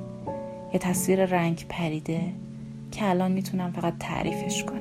یه 0.74 0.80
تصویر 0.80 1.26
رنگ 1.26 1.66
پریده 1.70 2.22
که 2.92 3.10
الان 3.10 3.32
می‌تونم 3.32 3.72
فقط 3.72 3.94
تعریفش 4.00 4.64
کنم. 4.64 4.80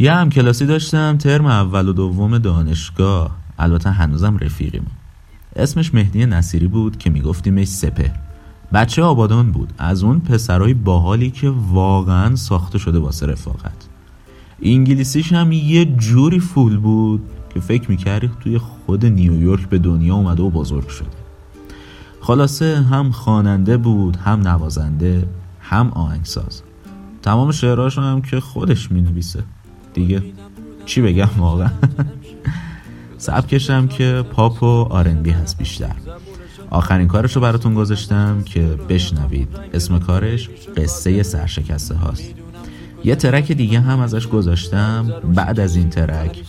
یه 0.00 0.12
هم 0.14 0.30
کلاسی 0.30 0.66
داشتم 0.66 1.16
ترم 1.16 1.46
اول 1.46 1.88
و 1.88 1.92
دوم 1.92 2.38
دانشگاه. 2.38 3.36
البته 3.58 3.90
هنوزم 3.90 4.36
رفیقیم. 4.36 4.86
اسمش 5.56 5.94
مهدی 5.94 6.26
نصیری 6.26 6.66
بود 6.66 6.98
که 6.98 7.10
میگفتیمش 7.10 7.68
سپه. 7.68 8.12
بچه 8.72 9.02
آبادان 9.02 9.52
بود. 9.52 9.72
از 9.78 10.02
اون 10.02 10.20
پسرای 10.20 10.74
باحالی 10.74 11.30
که 11.30 11.52
واقعا 11.70 12.36
ساخته 12.36 12.78
شده 12.78 12.98
واسه 12.98 13.26
رفاقت. 13.26 13.88
انگلیسیش 14.62 15.32
هم 15.32 15.52
یه 15.52 15.84
جوری 15.84 16.40
فول 16.40 16.76
بود 16.76 17.22
که 17.54 17.60
فکر 17.60 17.90
می‌کردی 17.90 18.30
توی 18.40 18.58
خود 18.58 19.06
نیویورک 19.06 19.68
به 19.68 19.78
دنیا 19.78 20.14
اومده 20.14 20.42
و 20.42 20.50
بزرگ 20.50 20.88
شده. 20.88 21.08
خلاصه 22.20 22.76
هم 22.90 23.10
خواننده 23.10 23.76
بود 23.76 24.16
هم 24.16 24.48
نوازنده 24.48 25.28
هم 25.60 25.88
آهنگساز. 25.88 26.62
تمام 27.22 27.50
شعراش 27.50 27.98
هم 27.98 28.22
که 28.22 28.40
خودش 28.40 28.92
می‌نویسه. 28.92 29.42
دیگه. 29.98 30.22
چی 30.86 31.02
بگم 31.02 31.28
واقعا؟ 31.38 31.70
سبکش 33.26 33.70
هم 33.70 33.88
که 33.88 34.24
پاپ 34.32 34.62
و 34.62 34.66
آرنبی 34.66 35.30
هست 35.30 35.58
بیشتر. 35.58 35.94
آخرین 36.70 37.08
کارش 37.08 37.36
رو 37.36 37.42
براتون 37.42 37.74
گذاشتم 37.74 38.42
که 38.44 38.60
بشنوید. 38.88 39.48
اسم 39.74 39.98
کارش 39.98 40.50
قصه 40.76 41.22
سرشکسته 41.22 41.94
هاست. 41.94 42.34
یه 43.04 43.14
ترک 43.14 43.52
دیگه 43.52 43.80
هم 43.80 44.00
ازش 44.00 44.26
گذاشتم 44.26 45.12
بعد 45.34 45.60
از 45.60 45.76
این 45.76 45.90
ترک 45.90 46.42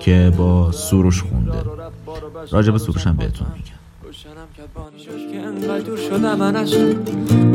که 0.00 0.32
با 0.36 0.72
سروش 0.72 1.22
خونده. 1.22 1.62
راجب 2.50 2.76
سروش 2.76 3.06
هم 3.06 3.16
بهتون 3.16 3.46
میگم. 3.54 3.73
که 4.54 5.40
انقدر 5.46 5.78
دور 5.78 5.98
شدم 5.98 6.38
من 6.38 6.56
از 6.56 6.70
تو. 6.70 6.78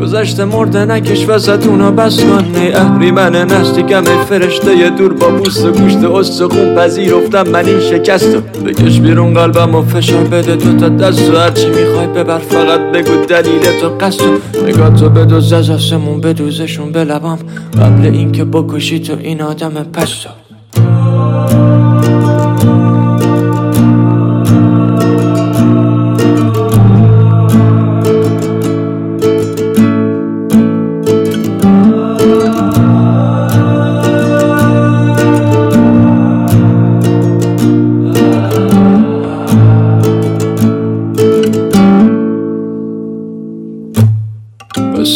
گذشته 0.01 0.45
مرده 0.45 0.85
نکش 0.85 1.29
وسطونا 1.29 1.91
بس 1.91 2.23
کن 2.23 2.55
ای 2.55 2.73
اهریمن 2.73 3.35
نزدیکم 3.35 4.03
ای 4.03 4.25
فرشته 4.29 4.89
دور 4.89 5.13
با 5.13 5.29
بوست 5.29 5.65
و 5.65 5.71
گوشت 5.71 6.03
استخون 6.03 6.75
پذیرفتم 6.75 7.49
من 7.49 7.65
این 7.65 7.79
شکست 7.79 8.35
رو. 8.35 8.41
بکش 8.41 8.99
بیرون 8.99 9.33
قلبم 9.33 9.75
و 9.75 9.81
فشار 9.81 10.23
بده 10.23 10.55
تو 10.55 10.77
تا 10.77 10.89
دست 10.89 11.31
و 11.31 11.37
هرچی 11.37 11.69
می‌خوای 11.69 12.07
ببر 12.07 12.39
فقط 12.39 12.79
بگو 12.79 13.25
دلیل 13.25 13.79
تو 13.81 13.89
قصد 13.89 14.23
نگاه 14.67 14.95
تو 14.95 15.09
بدوز 15.09 15.53
از 15.53 15.69
آسمون 15.69 16.21
بدوزشون 16.21 16.91
به 16.91 17.03
لبام. 17.03 17.39
قبل 17.81 18.05
اینکه 18.05 18.45
بکشی 18.45 18.99
تو 18.99 19.13
این 19.19 19.41
آدم 19.41 19.73
پستو 19.93 20.29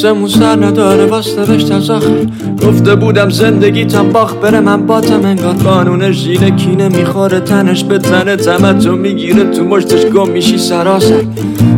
قصه 0.03 0.27
سر 0.27 0.65
نداره 0.65 1.05
نوشت 1.05 1.71
از 1.71 1.89
آخر 1.89 2.25
گفته 2.67 2.95
بودم 2.95 3.29
زندگیتم 3.29 4.09
باخ 4.09 4.33
بره 4.33 4.59
من 4.59 4.85
باتم 4.85 5.25
انگار. 5.25 5.53
قانون 5.53 6.11
ژینه 6.11 6.51
کینه 6.51 6.89
می‌خوره 6.89 7.39
تنش 7.39 7.83
به 7.83 7.97
تنه 7.97 8.35
تمت 8.35 8.87
و 8.87 8.95
می‌گیره 8.95 9.43
تو 9.43 9.63
مشتش 9.63 10.05
گم 10.05 10.29
میشی 10.29 10.57
سراسر. 10.57 11.23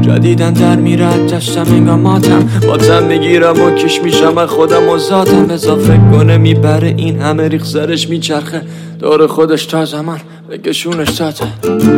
جدیدن 0.02 0.54
در 0.54 0.76
میره 0.76 1.28
دستم 1.28 1.66
انگار 1.70 1.96
ماتم. 1.96 2.50
باتم 2.68 3.04
می‌گیرم 3.04 3.62
و 3.62 3.72
کش 3.72 4.02
میشم 4.04 4.46
خودم 4.46 4.90
و 4.90 4.98
ذاتم. 4.98 5.50
اضافه 5.50 6.00
کنه 6.12 6.38
می‌بره 6.38 6.94
این 6.98 7.20
همه 7.20 7.48
ریخ 7.48 7.66
سرش 7.66 8.10
میچرخه. 8.10 8.62
دور 9.00 9.28
خودش 9.28 9.66
تا 9.66 9.86
زمان 9.86 10.20
بکشونش 10.50 11.12
تاته 11.12 11.46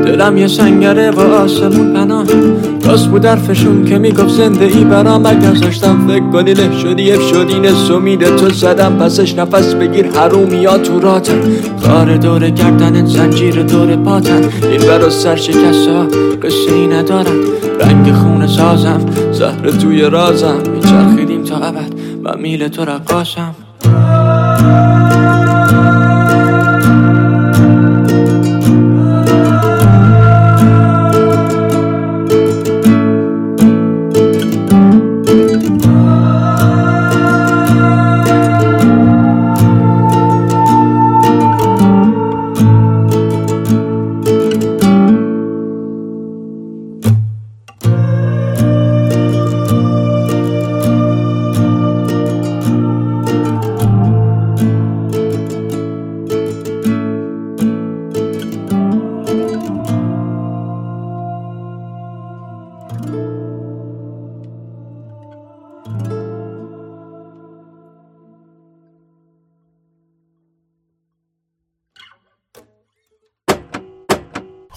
دلم 0.05 0.37
یه 0.37 0.47
سنگره 0.47 1.11
و 1.11 1.19
آسمون 1.19 1.93
پناه. 1.93 2.25
راست 2.85 3.07
بود 3.07 3.25
حرفشون 3.25 3.85
که 3.85 3.97
می‌گفت 3.97 4.29
زنده 4.29 4.65
ای 4.65 4.83
برام 4.83 5.25
اگر 5.25 5.51
داشتم 5.51 6.07
فکر 6.07 6.29
کنی 6.31 6.53
له 6.53 6.79
شدی 6.79 7.11
اف 7.11 7.21
شدی 7.21 7.59
نسومید 7.59 8.35
تو 8.35 8.49
زدم. 8.49 8.97
پسش 8.97 9.35
نفس 9.35 9.73
بگیر 9.73 10.11
حرومیا 10.11 10.77
تو 10.77 10.99
راتن. 10.99 11.41
خار 11.81 12.17
دور 12.17 12.49
گردن 12.49 13.05
زنجیر 13.05 13.63
دور 13.63 13.95
پاتن. 13.95 14.49
این 14.71 14.81
برا 14.81 15.09
سر 15.09 15.35
شکسته 15.35 15.91
ها 15.91 16.07
قصه 16.43 16.73
ای 16.73 16.87
ندارن. 16.87 17.39
رنگ 17.79 18.13
خون 18.13 18.47
سازم 18.47 19.05
زهر 19.31 19.69
توی 19.69 20.01
رازم. 20.01 20.57
میچرخیدیم 20.73 21.43
تا 21.43 21.57
ابد 21.57 21.93
و 22.23 22.37
میل 22.37 22.67
تو 22.67 22.85
رقاسم 22.85 23.55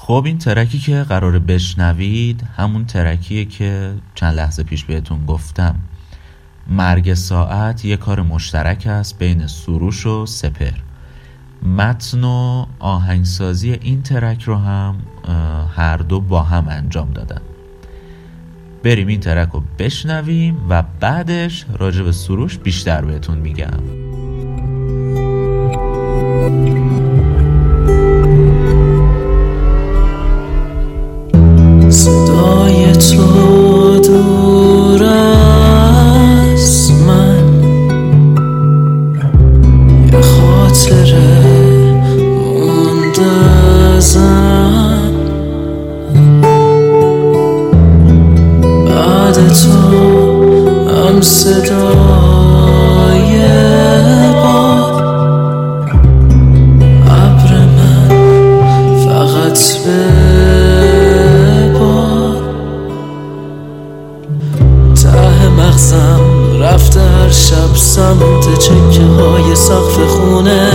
خب 0.03 0.23
این 0.27 0.39
ترکی 0.39 0.79
که 0.79 1.03
قرار 1.09 1.39
بشنوید 1.39 2.45
همون 2.57 2.85
ترکیه 2.85 3.45
که 3.45 3.93
چند 4.15 4.35
لحظه 4.35 4.63
پیش 4.63 4.85
بهتون 4.85 5.27
گفتم. 5.27 5.75
مرگ 6.67 7.15
ساعت 7.15 7.85
یه 7.85 7.97
کار 7.97 8.23
مشترک 8.23 8.87
است 8.87 9.19
بین 9.19 9.47
سروش 9.47 10.07
و 10.07 10.27
سپر 10.27 10.73
متن 11.77 12.25
و 12.25 12.67
آهنگسازی 12.79 13.73
این 13.73 14.03
ترک 14.03 14.43
رو 14.43 14.57
هم 14.57 14.97
هر 15.77 15.97
دو 15.97 16.21
با 16.21 16.43
هم 16.43 16.69
انجام 16.69 17.11
دادن. 17.11 17.41
بریم 18.83 19.07
این 19.07 19.21
ترک 19.21 19.49
رو 19.49 19.63
بشنویم 19.79 20.57
و 20.69 20.83
بعدش 21.01 21.67
راجع 21.79 22.03
به 22.03 22.13
سروش 22.13 22.59
بیشتر 22.59 23.05
بهتون 23.05 23.39
میگم. 23.39 23.81
تو 33.01 33.99
دور 33.99 35.03
از 35.05 36.91
من. 37.07 37.45
یه 40.13 40.21
خاطره 40.21 41.41
مونده 42.59 44.01
بعد 48.87 49.53
تو 49.53 49.73
هم 50.91 51.21
صدا 51.21 52.20
سمت 67.91 68.59
چکه 68.59 69.03
های 69.03 69.55
سقف 69.55 69.99
خونه. 70.09 70.71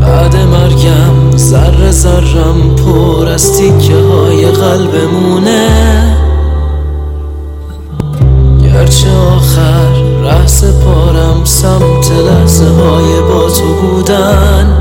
بعد 0.00 0.36
مرگم 0.36 1.36
ذره 1.36 1.90
ذرم 1.90 2.76
پر 2.76 3.28
از 3.28 3.58
تیکه 3.58 3.96
های 3.96 4.46
قلبمونه. 4.46 6.16
گرچه 8.62 9.10
آخر 9.36 9.88
رحص 10.22 10.64
پارم 10.64 11.44
سمت 11.44 12.12
لحظه 12.12 12.64
های 12.64 13.20
با 13.20 13.50
تو 13.50 13.74
بودن. 13.74 14.78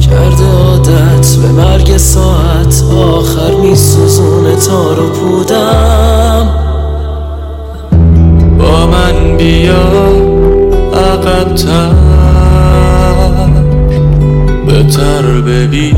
کرده 0.00 0.44
عادت 0.44 1.36
به 1.36 1.48
مرگ 1.48 1.96
ساعت 1.96 2.84
آخر 2.96 3.54
می 3.54 3.76
سوزونه 3.76 4.56
تارو 4.56 5.08
پودم. 5.08 6.51
بیا 9.42 9.84
عقبتر. 10.94 11.92
بهتر 14.66 15.22
ببین. 15.22 15.96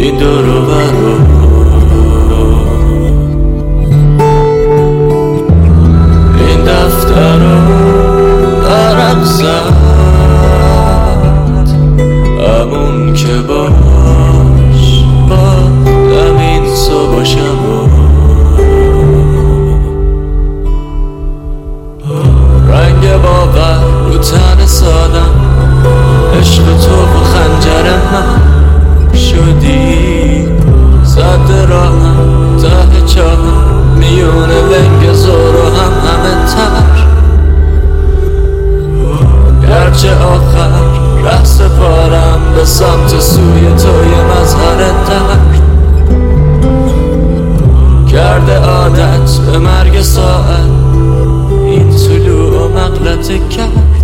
این 0.00 0.18
دور 0.18 0.44
شدی؟ 29.40 30.48
صد 31.04 31.68
راهم 31.68 32.56
ته 32.62 33.06
چاهم 33.06 33.96
میونه 33.96 34.60
لنگ 34.60 35.12
زور 35.12 35.54
و 35.56 35.76
هم 35.76 35.92
همه 36.06 36.46
تر. 36.46 37.00
گرچه 39.68 40.14
آخر 40.14 40.70
ره 41.24 41.44
سپارم 41.44 42.40
به 42.54 42.64
سمت 42.64 43.20
سوی 43.20 43.60
توی 43.60 44.14
مظهر 44.30 44.76
درد. 44.76 45.60
کرده 48.12 48.58
عادت 48.58 49.38
به 49.46 49.58
مرگ 49.58 50.02
ساعت 50.02 50.70
این 51.64 51.90
طلوع 51.90 52.62
و 52.62 52.68
مغلطه 52.68 53.38
کرد. 53.38 53.99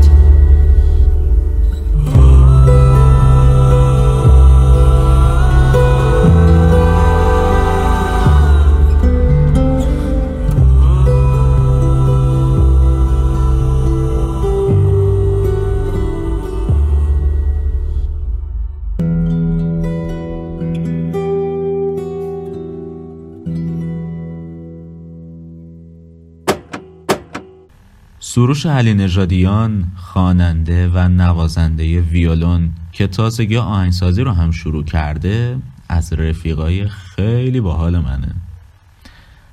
سروش 28.36 28.66
علی 28.66 28.94
نژادیان 28.94 29.92
خواننده 29.96 30.88
و 30.88 31.08
نوازنده 31.08 32.00
ویولون 32.00 32.72
که 32.92 33.06
تازگی 33.06 33.56
آهنگسازی 33.56 34.22
رو 34.22 34.32
هم 34.32 34.50
شروع 34.50 34.84
کرده 34.84 35.58
از 35.88 36.12
رفیقای 36.12 36.88
خیلی 36.88 37.60
باحال 37.60 37.98
منه. 37.98 38.34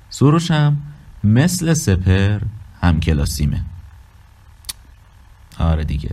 سروش 0.09 0.51
هم 0.51 0.77
مثل 1.23 1.73
سپر 1.73 2.39
هم 2.81 2.99
کلاسیمه. 2.99 3.63
آره 5.59 5.83
دیگه. 5.83 6.11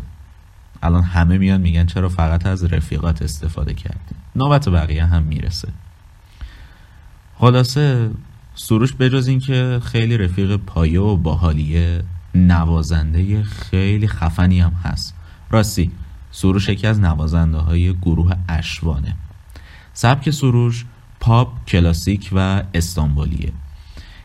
الان 0.83 1.03
همه 1.03 1.39
میان 1.39 1.61
میگن 1.61 1.87
چرا 1.87 2.09
فقط 2.09 2.47
از 2.47 2.65
رفیقات 2.65 3.23
استفاده 3.23 3.75
کردی؟ 3.75 4.15
نوبت 4.37 4.69
بقیه 4.69 5.05
هم 5.05 5.23
می‌رسه. 5.23 5.69
خلاصه 7.39 8.11
سروش 8.55 8.93
بجز 8.93 9.27
این 9.27 9.39
که 9.39 9.81
خیلی 9.85 10.17
رفیق 10.17 10.57
پایه 10.57 11.01
و 11.01 11.17
باحالیه 11.17 12.03
نوازنده 12.35 13.43
خیلی 13.43 14.09
خفنی 14.09 14.61
هم 14.61 14.73
هست. 14.85 15.15
راستی 15.51 15.91
سروش 16.31 16.69
یکی 16.69 16.87
از 16.87 17.01
نوازنده 17.01 17.59
های 17.59 17.93
گروه 17.93 18.33
اشوانه. 18.49 19.15
سبک 19.93 20.31
سروش 20.31 20.85
پاپ 21.21 21.65
کلاسیک 21.65 22.31
و 22.33 22.63
استانبولیه. 22.75 23.53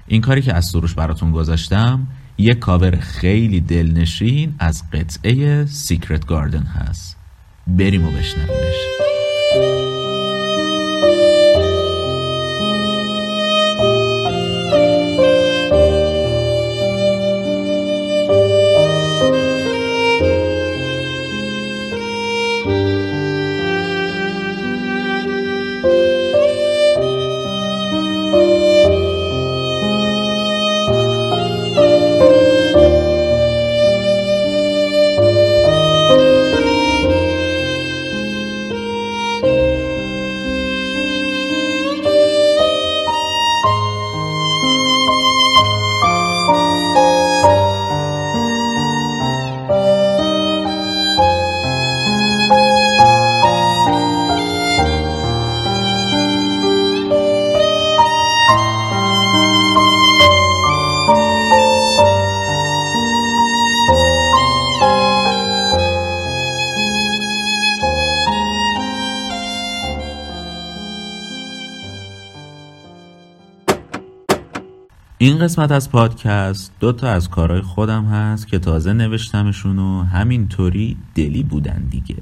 این 0.07 0.21
کاری 0.21 0.41
که 0.41 0.53
از 0.53 0.65
سروش 0.65 0.93
براتون 0.93 1.31
گذاشتم 1.31 2.07
یک 2.37 2.59
کاور 2.59 2.95
خیلی 2.95 3.61
دلنشین 3.61 4.55
از 4.59 4.83
قطعه 4.91 5.65
Secret 5.65 6.25
Garden 6.25 6.63
هست. 6.63 7.17
بریم 7.67 8.05
و 8.05 8.11
بشنویمش. 8.11 9.84
این 75.35 75.43
قسمت 75.43 75.71
از 75.71 75.91
پادکست 75.91 76.71
دو 76.79 76.91
تا 76.91 77.09
از 77.09 77.29
کارهای 77.29 77.61
خودم 77.61 78.05
هست 78.05 78.47
که 78.47 78.59
تازه 78.59 78.93
نوشتمشون 78.93 79.79
و 79.79 80.03
همینطوری 80.03 80.97
دلی 81.15 81.43
بودن 81.43 81.87
دیگه. 81.89 82.15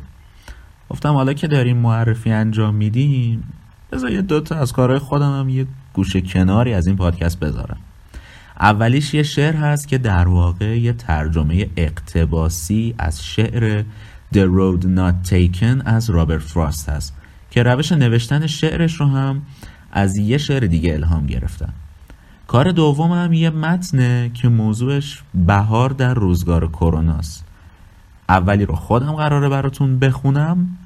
گفتم 0.89 1.13
حالا 1.13 1.34
که 1.34 1.47
داریم 1.47 1.78
معرفی 1.78 2.32
انجام 2.32 2.76
میدیم 2.76 3.43
بذار 3.91 4.12
یه 4.12 4.21
دو 4.21 4.39
تا 4.39 4.56
از 4.56 4.73
کارهای 4.73 4.99
خودم 4.99 5.39
هم 5.39 5.49
یه 5.49 5.67
گوشه 5.93 6.21
کناری 6.21 6.73
از 6.73 6.88
این 6.88 6.95
پادکست 6.95 7.39
بذارم. 7.39 7.78
اولیش 8.60 9.13
یه 9.13 9.23
شعر 9.23 9.56
هست 9.56 9.88
که 9.88 9.97
در 9.97 10.28
واقع 10.28 10.80
یه 10.80 10.93
ترجمه 10.93 11.69
اقتباسی 11.78 12.95
از 12.97 13.26
شعر 13.26 13.84
The 14.34 14.45
Road 14.58 14.84
Not 14.84 15.30
Taken 15.30 15.82
از 15.86 16.10
رابرت 16.10 16.41
فراست 16.41 16.89
هست 16.89 17.13
که 17.52 17.63
روش 17.63 17.91
نوشتن 17.91 18.47
شعرش 18.47 18.93
رو 18.93 19.06
هم 19.06 19.41
از 19.91 20.17
یه 20.17 20.38
شعر 20.38 20.60
دیگه 20.60 20.93
الهام 20.93 21.26
گرفتم 21.26 21.73
کار 22.53 22.71
دوم 22.71 23.11
هم 23.11 23.33
یه 23.33 23.49
متنه 23.49 24.31
که 24.33 24.49
موضوعش 24.49 25.23
بهار 25.33 25.89
در 25.89 26.13
روزگار 26.13 26.67
کروناست. 26.67 27.45
اولی 28.29 28.65
رو 28.65 28.75
خودم 28.75 29.11
قراره 29.11 29.49
براتون 29.49 29.99
بخونم 29.99 30.77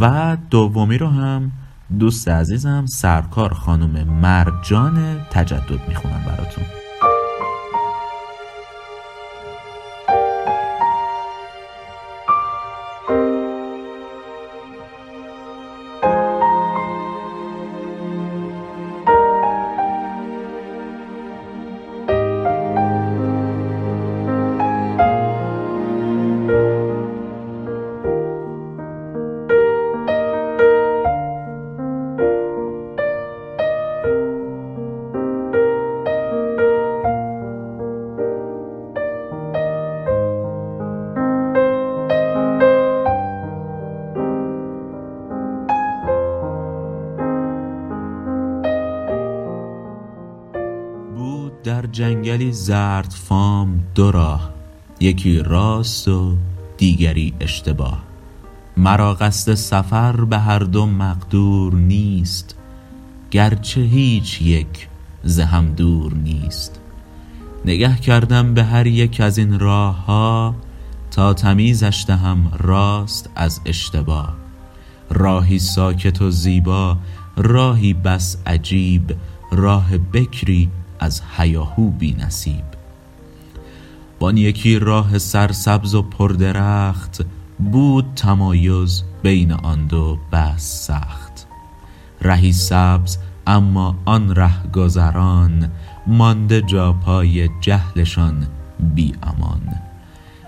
و 0.00 0.36
دومی 0.50 0.98
رو 0.98 1.08
هم 1.08 1.52
دوست 1.98 2.28
عزیزم 2.28 2.86
سرکار 2.86 3.54
خانم 3.54 4.08
مرجان 4.08 5.20
تجدد 5.30 5.88
می‌خونم 5.88 6.24
براتون. 6.26 6.64
جنگلی 51.96 52.52
زرد 52.52 53.10
فام 53.10 53.84
دو 53.94 54.10
راه 54.10 54.50
یکی 55.00 55.38
راست 55.38 56.08
و 56.08 56.36
دیگری 56.76 57.34
اشتباه. 57.40 58.02
مرا 58.76 59.14
قصد 59.14 59.54
سفر 59.54 60.24
به 60.24 60.38
هر 60.38 60.58
دو 60.58 60.86
مقدور 60.86 61.74
نیست 61.74 62.56
گرچه 63.30 63.80
هیچ 63.80 64.42
یک 64.42 64.88
ز 65.24 65.40
هم 65.40 65.72
دور 65.72 66.14
نیست. 66.14 66.80
نگه 67.64 67.96
کردم 67.96 68.54
به 68.54 68.64
هر 68.64 68.86
یک 68.86 69.20
از 69.20 69.38
این 69.38 69.58
راه 69.58 70.04
ها 70.04 70.54
تا 71.10 71.34
تمیزش 71.34 72.04
دهم 72.08 72.52
راست 72.58 73.30
از 73.34 73.60
اشتباه. 73.66 74.36
راهی 75.10 75.58
ساکت 75.58 76.22
و 76.22 76.30
زیبا 76.30 76.98
راهی 77.36 77.94
بس 77.94 78.36
عجیب 78.46 79.16
راه 79.52 79.98
بکری 79.98 80.70
از 81.00 81.22
هیاهو 81.36 81.90
بی 81.90 82.12
نصیب. 82.12 82.64
بان 84.18 84.36
یکی 84.36 84.78
راه 84.78 85.18
سرسبز 85.18 85.94
و 85.94 86.02
پردرخت 86.02 87.24
بود 87.72 88.06
تمایز 88.16 89.02
بین 89.22 89.52
آن 89.52 89.86
دو 89.86 90.18
بس 90.32 90.86
سخت. 90.86 91.46
رهی 92.22 92.52
سبز 92.52 93.18
اما 93.46 93.96
آن 94.04 94.34
ره 94.34 94.66
گذران 94.72 95.70
مانده 96.06 96.62
جا 96.62 96.92
پای 96.92 97.48
جهلشان 97.60 98.46
بی 98.94 99.14
امان. 99.22 99.60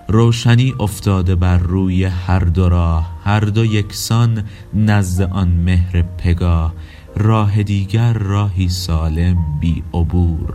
روشنی 0.09 0.75
افتاده 0.81 1.35
بر 1.35 1.59
روی 1.59 2.05
هر 2.05 2.39
دو 2.39 2.69
راه 2.69 3.19
هر 3.25 3.41
دو 3.41 3.65
یکسان 3.65 4.43
نزد 4.75 5.23
آن 5.23 5.49
مهر 5.49 6.03
پگاه. 6.03 6.75
راه 7.19 7.63
دیگر 7.63 8.13
راهی 8.13 8.69
سالم 8.69 9.37
بی 9.61 9.83
عبور. 9.95 10.55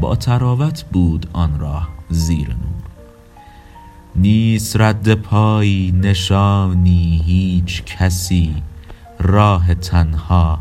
با 0.00 0.16
تراوت 0.16 0.84
بود 0.92 1.26
آن 1.32 1.60
راه 1.60 1.88
زیر 2.10 2.48
نور. 2.48 2.82
نیست 4.16 4.80
رد 4.80 5.14
پایی 5.14 5.92
نشانی 5.92 7.22
هیچ 7.26 7.84
کسی. 7.84 8.54
راه 9.18 9.74
تنها 9.74 10.58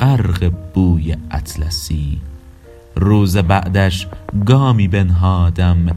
غرق 0.00 0.52
بوی 0.74 1.16
اطلسی. 1.30 2.20
روز 2.96 3.36
بعدش 3.36 4.06
گامی 4.46 4.88
بنهادم 4.88 5.96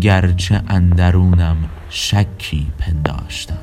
گرچه 0.00 0.62
اندرونم 0.68 1.56
شکی 1.90 2.66
پنداشتم. 2.78 3.58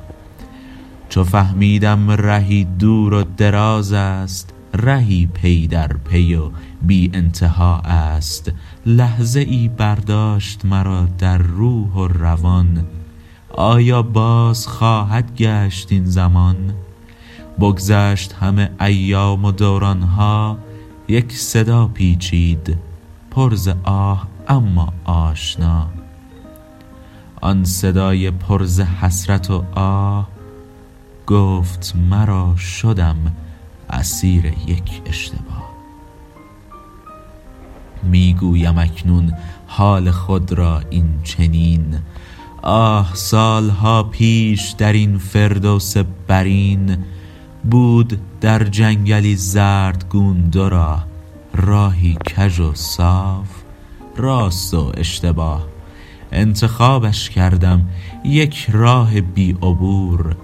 چو 1.09 1.23
فهمیدم 1.23 2.11
رهی 2.11 2.63
دور 2.63 3.13
و 3.13 3.23
دراز 3.23 3.93
است 3.93 4.52
رهی 4.73 5.25
پی 5.25 5.67
در 5.67 5.87
پی 5.87 6.35
و 6.35 6.51
بی 6.81 7.11
انتها 7.13 7.79
است. 7.79 8.51
لحظه 8.85 9.39
ای 9.39 9.67
برداشت 9.67 10.65
مرا 10.65 11.07
در 11.17 11.37
روح 11.37 11.93
و 11.93 12.07
روان. 12.07 12.85
آیا 13.49 14.01
باز 14.01 14.67
خواهد 14.67 15.35
گشت 15.35 15.91
این 15.91 16.05
زمان؟ 16.05 16.73
بگذشت 17.59 18.33
همه 18.33 18.69
ایام 18.81 19.45
و 19.45 19.51
دورانها 19.51 20.57
یک 21.07 21.31
صدا 21.31 21.87
پیچید. 21.87 22.77
پر 23.31 23.55
ز 23.55 23.69
آه 23.83 24.27
اما 24.47 24.93
آشنا. 25.05 25.87
آن 27.41 27.63
صدای 27.63 28.31
پر 28.31 28.63
ز 28.63 28.79
حسرت 28.79 29.51
و 29.51 29.63
آه 29.75 30.27
گفت 31.27 31.93
مرا 32.09 32.55
شدم. 32.55 33.17
اسیر 33.93 34.45
یک 34.45 35.01
اشتباه. 35.05 35.73
می‌گویم 38.03 38.77
اکنون 38.77 39.33
حال 39.67 40.11
خود 40.11 40.53
را 40.53 40.81
این 40.89 41.09
چنین. 41.23 41.99
آه 42.61 43.11
سالها 43.13 44.03
پیش 44.03 44.69
در 44.69 44.93
این 44.93 45.17
فردوس 45.17 45.97
برین 46.27 46.97
بود 47.71 48.19
در 48.41 48.63
جنگلی 48.63 49.35
زردگون 49.35 50.51
راه 50.53 51.07
راهی 51.53 52.17
کژ 52.25 52.59
و 52.59 52.73
صاف 52.73 53.49
راست 54.17 54.73
و 54.73 54.91
اشتباه. 54.97 55.67
انتخابش 56.31 57.29
کردم 57.29 57.89
یک 58.25 58.67
راه 58.71 59.21
بی 59.21 59.51
عبور. 59.51 60.35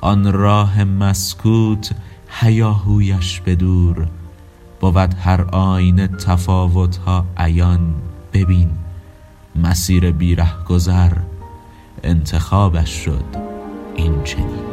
آن 0.00 0.32
راه 0.32 0.84
مسکوت 0.84 1.90
هیاهویش 2.28 3.40
بدور 3.40 4.08
بود 4.80 4.96
هر 4.96 5.42
آینه 5.42 6.06
تفاوتها 6.06 7.24
عیان. 7.36 7.94
ببین 8.32 8.70
مسیر 9.56 10.12
بی 10.12 10.34
رهگذر 10.34 11.12
انتخابش 12.02 12.90
شد 12.90 13.24
این 13.96 14.22
چنین 14.22 14.67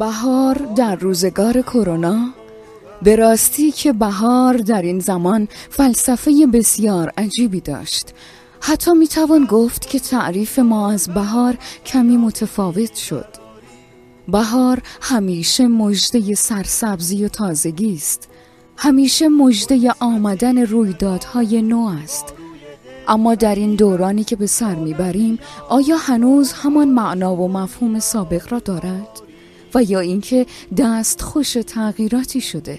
بهار 0.00 0.54
در 0.76 0.96
روزگار 0.96 1.62
کرونا؟ 1.62 2.28
به 3.02 3.16
راستی 3.16 3.70
که 3.70 3.92
بهار 3.92 4.56
در 4.56 4.82
این 4.82 4.98
زمان 4.98 5.48
فلسفه 5.70 6.46
بسیار 6.52 7.12
عجیبی 7.18 7.60
داشت. 7.60 8.14
حتی 8.60 8.92
می‌توان 8.92 9.44
گفت 9.44 9.88
که 9.88 9.98
تعریف 9.98 10.58
ما 10.58 10.90
از 10.90 11.08
بهار 11.08 11.58
کمی 11.86 12.16
متفاوت 12.16 12.94
شد. 12.94 13.26
بهار 14.28 14.82
همیشه 15.00 15.66
مژده 15.66 16.34
سرسبزی 16.34 17.24
و 17.24 17.28
تازگی 17.28 17.94
است. 17.94 18.28
همیشه 18.76 19.28
مژده 19.28 19.92
آمدن 20.00 20.58
رویدادهای 20.58 21.62
نو 21.62 21.86
است. 22.02 22.24
اما 23.08 23.34
در 23.34 23.54
این 23.54 23.74
دورانی 23.74 24.24
که 24.24 24.36
به 24.36 24.46
سر 24.46 24.74
می‌بریم 24.74 25.38
آیا 25.68 25.96
هنوز 25.96 26.52
همان 26.52 26.88
معنا 26.88 27.36
و 27.36 27.48
مفهوم 27.48 27.98
سابق 27.98 28.52
را 28.52 28.58
دارد؟ 28.58 29.29
و 29.74 29.82
یا 29.82 30.00
اینکه 30.00 30.46
دست 30.76 31.22
خوش 31.22 31.52
تغییراتی 31.66 32.40
شده. 32.40 32.78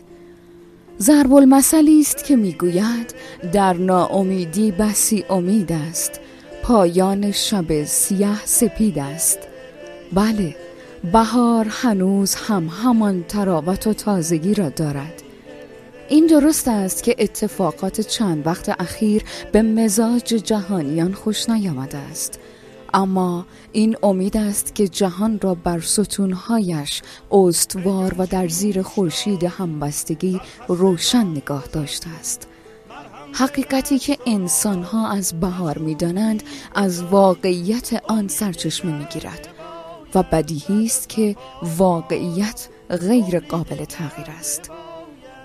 ضرب 0.99 1.33
المثلی 1.33 1.99
است 1.99 2.25
که 2.25 2.35
می‌گوید 2.35 3.13
در 3.53 3.73
ناامیدی 3.73 4.71
بسی 4.71 5.25
امید 5.29 5.71
است. 5.71 6.19
پایان 6.63 7.31
شب 7.31 7.83
سیاه 7.83 8.41
سپید 8.45 8.99
است. 8.99 9.39
بله 10.13 10.55
بهار 11.11 11.67
هنوز 11.69 12.35
هم 12.35 12.67
همان 12.67 13.25
تراوت 13.27 13.87
و 13.87 13.93
تازگی 13.93 14.53
را 14.53 14.69
دارد. 14.69 15.23
این 16.09 16.27
درست 16.27 16.67
است 16.67 17.03
که 17.03 17.15
اتفاقات 17.19 18.01
چند 18.01 18.47
وقت 18.47 18.81
اخیر 18.81 19.23
به 19.51 19.61
مزاج 19.61 20.23
جهانیان 20.23 21.13
خوش 21.13 21.49
نیامده 21.49 21.97
است. 21.97 22.39
اما 22.93 23.45
این 23.71 23.97
امید 24.03 24.37
است 24.37 24.75
که 24.75 24.87
جهان 24.87 25.39
را 25.39 25.55
بر 25.55 25.79
ستونهایش 25.79 27.01
استوار 27.31 28.15
و 28.17 28.25
در 28.25 28.47
زیر 28.47 28.81
خورشید 28.81 29.43
همبستگی 29.43 30.41
روشن 30.67 31.27
نگاه 31.27 31.67
داشته 31.67 32.09
است. 32.19 32.47
حقیقتی 33.33 33.99
که 33.99 34.17
انسانها 34.25 35.09
از 35.09 35.39
بهار 35.39 35.77
می‌دانند 35.77 36.43
از 36.75 37.03
واقعیت 37.03 38.03
آن 38.07 38.27
سرچشمه 38.27 38.97
می‌گیرد 38.97 39.47
و 40.15 40.23
بدیهی 40.23 40.85
است 40.85 41.09
که 41.09 41.35
واقعیت 41.77 42.67
غیر 42.89 43.39
قابل 43.39 43.85
تغییر 43.85 44.27
است. 44.39 44.71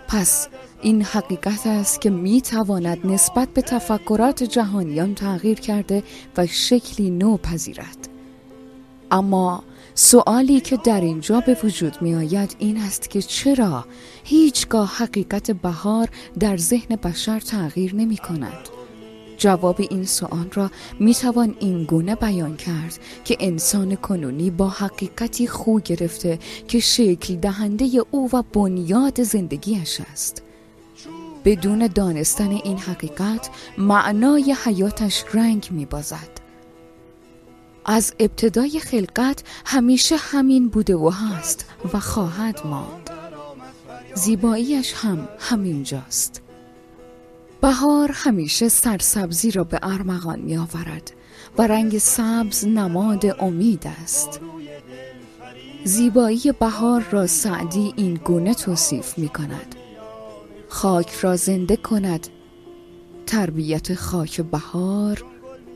پس 0.08 0.48
این 0.82 1.02
حقیقت 1.02 1.66
است 1.66 2.00
که 2.00 2.10
می 2.10 2.40
تواند 2.40 3.06
نسبت 3.06 3.48
به 3.48 3.62
تفکرات 3.62 4.42
جهانیان 4.42 5.14
تغییر 5.14 5.60
کرده 5.60 6.02
و 6.36 6.46
شکلی 6.46 7.10
نو 7.10 7.36
پذیرد 7.36 8.08
اما 9.10 9.62
سوالی 9.94 10.60
که 10.60 10.76
در 10.76 11.00
اینجا 11.00 11.40
به 11.40 11.56
وجود 11.64 11.96
می 12.00 12.14
آید 12.14 12.56
این 12.58 12.76
است 12.76 13.10
که 13.10 13.22
چرا 13.22 13.84
هیچگاه 14.24 14.88
حقیقت 14.96 15.50
بهار 15.50 16.08
در 16.40 16.56
ذهن 16.56 16.96
بشر 16.96 17.40
تغییر 17.40 17.94
نمی 17.94 18.16
کند 18.16 18.68
جواب 19.38 19.76
این 19.90 20.04
سوال 20.04 20.48
را 20.54 20.70
می 21.00 21.14
توان 21.14 21.56
این 21.60 21.84
گونه 21.84 22.14
بیان 22.14 22.56
کرد 22.56 22.98
که 23.24 23.36
انسان 23.40 23.96
کنونی 23.96 24.50
با 24.50 24.68
حقیقتی 24.68 25.46
خو 25.46 25.80
گرفته 25.80 26.38
که 26.68 26.80
شکل 26.80 27.36
دهنده 27.36 27.90
او 28.10 28.30
و 28.32 28.42
بنیاد 28.52 29.22
زندگیش 29.22 30.00
است. 30.12 30.45
بدون 31.46 31.86
دانستن 31.86 32.50
این 32.50 32.78
حقیقت 32.78 33.50
معنای 33.78 34.56
حیاتش 34.64 35.24
رنگ 35.34 35.68
می 35.70 35.86
بازد. 35.86 36.30
از 37.84 38.14
ابتدای 38.18 38.80
خلقت 38.80 39.44
همیشه 39.66 40.16
همین 40.16 40.68
بوده 40.68 40.96
و 40.96 41.10
هست 41.10 41.70
و 41.94 42.00
خواهد 42.00 42.60
ماند. 42.64 43.10
زیباییش 44.14 44.94
هم 44.94 45.28
همینجاست. 45.38 46.42
بهار 47.60 48.10
همیشه 48.14 48.68
سرسبزی 48.68 49.50
را 49.50 49.64
به 49.64 49.78
ارمغان 49.82 50.38
می 50.38 50.56
آورد 50.56 51.12
و 51.58 51.66
رنگ 51.66 51.98
سبز 51.98 52.66
نماد 52.66 53.42
امید 53.42 53.86
است. 54.02 54.40
زیبایی 55.84 56.52
بهار 56.60 57.04
را 57.10 57.26
سعدی 57.26 57.94
این 57.96 58.14
گونه 58.14 58.54
توصیف 58.54 59.18
می 59.18 59.28
کند 59.28 59.75
خاک 60.76 61.12
را 61.12 61.36
زنده 61.36 61.76
کند. 61.76 62.26
تربیت 63.26 63.94
خاک 63.94 64.40
بهار 64.40 65.24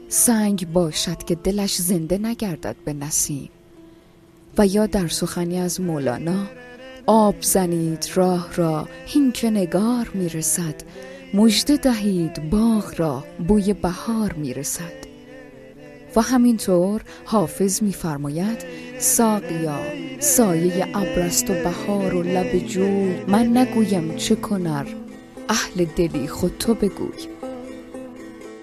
سنگ 0.09 0.73
باشد 0.73 1.23
که 1.23 1.35
دلش 1.35 1.77
زنده 1.77 2.19
نگردد 2.19 2.77
به 2.85 2.93
نسیم. 2.93 3.51
و 4.59 4.67
یا 4.67 4.87
در 4.87 5.09
سخنی 5.09 5.59
از 5.59 5.81
مولانا 5.81 6.47
آب 7.07 7.35
زنید 7.41 8.09
راه 8.15 8.55
را 8.55 8.89
هین 9.07 9.33
که 9.33 9.51
نگار 9.51 10.11
می‌رسد. 10.15 10.75
مژده 11.35 11.77
دهید 11.77 12.51
باغ 12.51 12.95
را 12.97 13.25
بوی 13.49 13.73
بهار 13.73 14.33
می‌رسد. 14.33 15.10
و 16.17 16.21
همینطور 16.21 17.01
حافظ 17.25 17.83
میفرماید 17.83 18.65
ساقیا 18.99 19.79
سایه 20.19 20.97
ابرست 20.97 21.51
و 21.51 21.55
بهار 21.55 22.15
و 22.15 22.23
لب 22.23 22.59
جوی 22.59 23.15
من 23.29 23.57
نگویم 23.57 24.17
چه 24.17 24.35
کنر. 24.35 24.87
اهل 25.49 25.85
دلی 25.97 26.29
خود 26.29 26.59
تو 26.59 26.75
بگوی. 26.75 27.27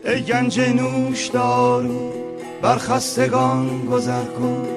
ای 0.05 0.21
گنج 0.21 0.59
نوش 0.59 1.27
دارو 1.27 2.13
بر 2.61 2.77
خستگان 2.77 3.85
گذر 3.85 4.23
کن. 4.23 4.67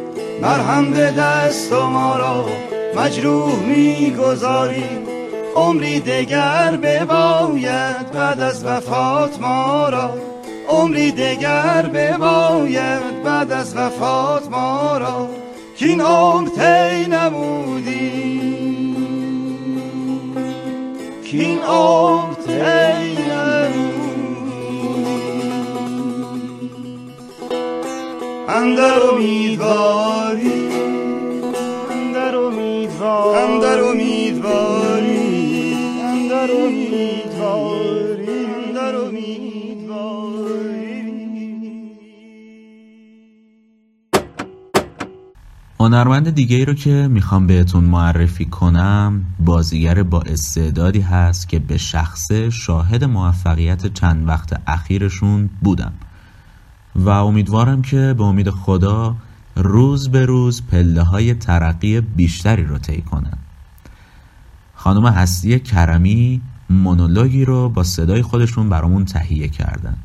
مرهم 0.42 0.90
به 0.90 1.10
دست 1.10 1.72
و 1.72 1.86
ما 1.86 2.16
را 2.16 2.48
مجروح 2.96 3.62
می‌گذاری. 3.66 4.84
عمری 5.56 6.00
دگر 6.00 6.78
بباید 6.82 8.12
بعد 8.12 8.40
از 8.40 8.64
وفات 8.64 9.40
ما 9.40 9.88
را 9.88 10.29
عمری 10.70 11.12
دگر 11.12 11.82
بباید 11.94 13.22
بعد 13.24 13.52
از 13.52 13.76
وفات 13.76 14.50
ما 14.50 14.98
را 14.98 15.28
که 15.76 15.86
این 15.86 16.00
عمر 16.00 16.48
تی 16.48 17.06
نمودی. 17.10 18.40
که 21.24 21.38
این 21.38 21.58
عمر 21.58 22.34
تی 22.34 23.20
اندر 28.50 29.02
امیدواری 29.12 30.68
اندر 31.90 32.36
امیدواری 32.36 33.38
اندر 33.38 33.80
امیدواری 33.80 35.16
اندر 36.02 36.50
امیدواری 36.50 37.89
هنرمند 45.80 46.30
دیگه 46.30 46.56
ای 46.56 46.64
رو 46.64 46.74
که 46.74 47.08
می‌خوام 47.10 47.46
بهتون 47.46 47.84
معرفی 47.84 48.44
کنم 48.44 49.24
بازیگر 49.38 50.02
با 50.02 50.20
استعدادی 50.20 51.00
هست 51.00 51.48
که 51.48 51.58
به 51.58 51.76
شخصه 51.76 52.50
شاهد 52.50 53.04
موفقیت 53.04 53.94
چند 53.94 54.28
وقت 54.28 54.60
اخیرشون 54.66 55.50
بودم. 55.60 55.92
و 56.96 57.08
امیدوارم 57.08 57.82
که 57.82 58.14
به 58.18 58.24
امید 58.24 58.50
خدا 58.50 59.16
روز 59.56 60.08
به 60.08 60.26
روز 60.26 60.62
پله 60.66 61.02
های 61.02 61.34
ترقی 61.34 62.00
بیشتری 62.00 62.64
رو 62.64 62.78
طی 62.78 63.02
کنن. 63.02 63.38
خانم 64.74 65.06
هستی 65.06 65.60
کرمی 65.60 66.40
مونولوگی 66.70 67.44
رو 67.44 67.68
با 67.68 67.82
صدای 67.82 68.22
خودشون 68.22 68.68
برامون 68.68 69.04
تهیه 69.04 69.48
کردن. 69.48 69.96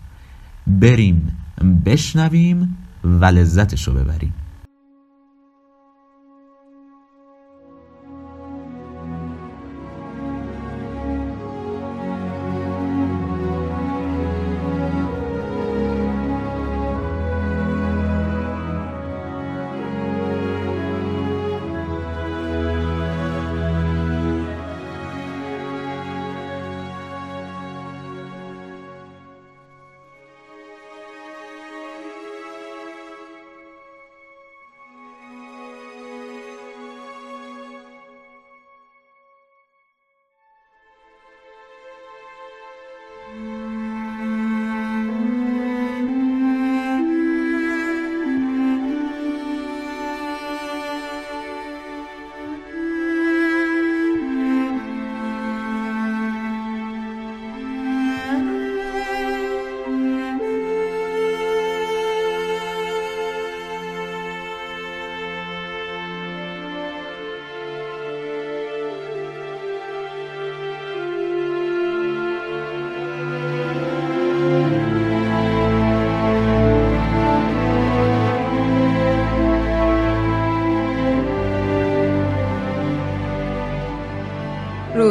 بریم 0.68 1.38
بشنویم 1.86 2.78
و 3.04 3.26
لذتش 3.26 3.88
رو 3.88 3.94
ببریم. 3.94 4.34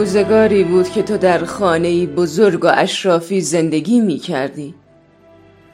روزگاری 0.05 0.65
بود 0.65 0.89
که 0.89 1.03
تو 1.03 1.17
در 1.17 1.45
خانه 1.45 2.07
بزرگ 2.07 2.65
و 2.65 2.73
اشرافی 2.75 3.41
زندگی 3.41 4.01
می 4.01 4.19
کردی 4.19 4.75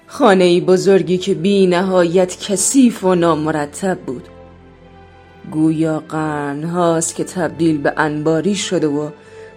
خانه 0.07 0.61
بزرگی 0.61 1.19
که 1.19 1.35
بی 1.35 1.67
نهایت 1.67 2.39
کثیف 2.41 3.05
و 3.05 3.15
نامرتب 3.15 3.99
بود. 3.99 4.29
گویا 5.51 6.03
قرن 6.09 6.65
هاست 6.65 7.15
که 7.15 7.25
تبدیل 7.25 7.79
به 7.79 7.93
انباری 7.97 8.55
شده 8.55 8.87
و 8.87 9.11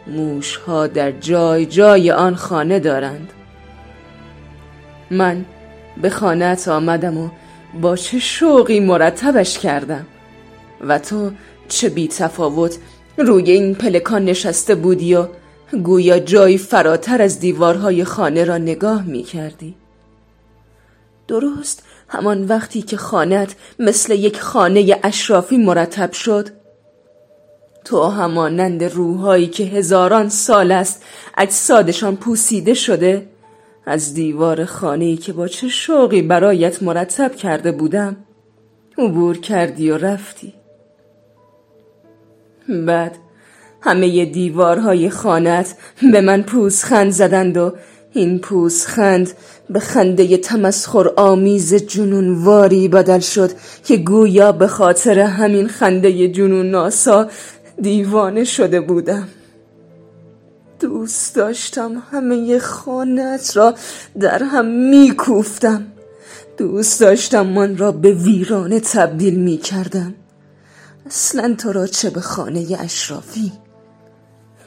موشها 0.07 0.87
در 0.87 1.11
جای 1.11 1.65
جای 1.65 2.11
آن 2.11 2.35
خانه 2.35 2.79
دارند. 2.79 3.33
من 5.11 5.45
به 6.01 6.09
خانهت 6.09 6.67
آمدم 6.67 7.17
و 7.17 7.29
با 7.81 7.95
چه 7.95 8.19
شوقی 8.19 8.79
مرتبش 8.79 9.59
کردم 9.59 10.05
و 10.81 10.99
تو 10.99 11.31
چه 11.67 11.89
بی 11.89 12.07
تفاوت 12.07 12.77
روی 13.17 13.51
این 13.51 13.75
پلکان 13.75 14.25
نشسته 14.25 14.75
بودی 14.75 15.15
و 15.15 15.27
گویا 15.83 16.19
جایی 16.19 16.57
فراتر 16.57 17.21
از 17.21 17.39
دیوارهای 17.39 18.03
خانه 18.03 18.43
را 18.43 18.57
نگاه 18.57 19.03
می 19.03 19.23
کردی 19.23 19.75
درست 21.27 21.83
همان 22.07 22.45
وقتی 22.45 22.81
که 22.81 22.97
خانت 22.97 23.55
مثل 23.79 24.13
یک 24.13 24.39
خانه 24.39 24.99
اشرافی 25.03 25.57
مرتب 25.57 26.11
شد. 26.11 26.49
تو 27.85 28.03
همانند 28.03 28.83
روحایی 28.83 29.47
که 29.47 29.63
هزاران 29.63 30.29
سال 30.29 30.71
است 30.71 31.03
اجسادشان 31.37 32.15
پوسیده 32.15 32.73
شده 32.73 33.27
از 33.85 34.13
دیوار 34.13 34.65
خانه‌ای 34.65 35.17
که 35.17 35.33
با 35.33 35.47
چه 35.47 35.67
شوقی 35.67 36.21
برایت 36.21 36.83
مرتب 36.83 37.35
کرده 37.35 37.71
بودم 37.71 38.17
عبور 38.97 39.37
کردی 39.37 39.91
و 39.91 39.97
رفتی. 39.97 40.53
بعد 42.69 43.17
همه 43.81 44.25
دیوارهای 44.25 45.09
خانت 45.09 45.75
به 46.11 46.21
من 46.21 46.41
پوزخند 46.41 47.11
زدند 47.11 47.57
و 47.57 47.73
این 48.13 48.39
پوزخند 48.39 49.31
به 49.69 49.79
خنده 49.79 50.37
تمسخر 50.37 51.11
آمیز 51.17 51.73
جنونواری 51.73 52.87
بدل 52.87 53.19
شد 53.19 53.51
که 53.85 53.97
گویا 53.97 54.51
به 54.51 54.67
خاطر 54.67 55.19
همین 55.19 55.67
خنده 55.67 56.27
جنون 56.27 56.69
ناسا 56.69 57.29
دیوانه 57.81 58.43
شده 58.43 58.81
بودم. 58.81 59.27
دوست 60.79 61.35
داشتم 61.35 62.03
همه 62.11 62.59
خانت 62.59 63.57
را 63.57 63.73
در 64.19 64.43
هم 64.43 64.65
میکوفتم. 64.65 65.85
دوست 66.57 67.01
داشتم 67.01 67.47
من 67.47 67.77
را 67.77 67.91
به 67.91 68.11
ویرانه 68.11 68.79
تبدیل 68.79 69.39
می 69.39 69.57
کردم 69.57 70.15
اصلا 71.05 71.55
تو 71.57 71.71
را 71.71 71.87
چه 71.87 72.09
به 72.09 72.21
خانه 72.21 72.77
اشرافی؟ 72.79 73.51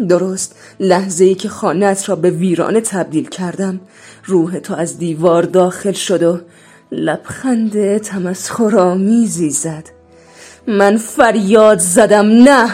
درست 0.09 0.57
لحظه 0.81 1.25
ای 1.25 1.35
که 1.35 1.49
خانت 1.49 2.09
را 2.09 2.17
به 2.17 2.31
ویرانه 2.31 2.81
تبدیل 2.81 3.29
کردم 3.29 3.81
روح 4.25 4.59
تو 4.59 4.75
از 4.75 4.99
دیوار 4.99 5.43
داخل 5.43 5.93
شد 5.93 6.23
و 6.23 6.41
لبخند 6.93 7.99
تمسخرآمیزی 7.99 9.51
زد. 9.51 9.85
من 10.67 10.97
فریاد 10.97 11.79
زدم 11.79 12.27
نه! 12.27 12.71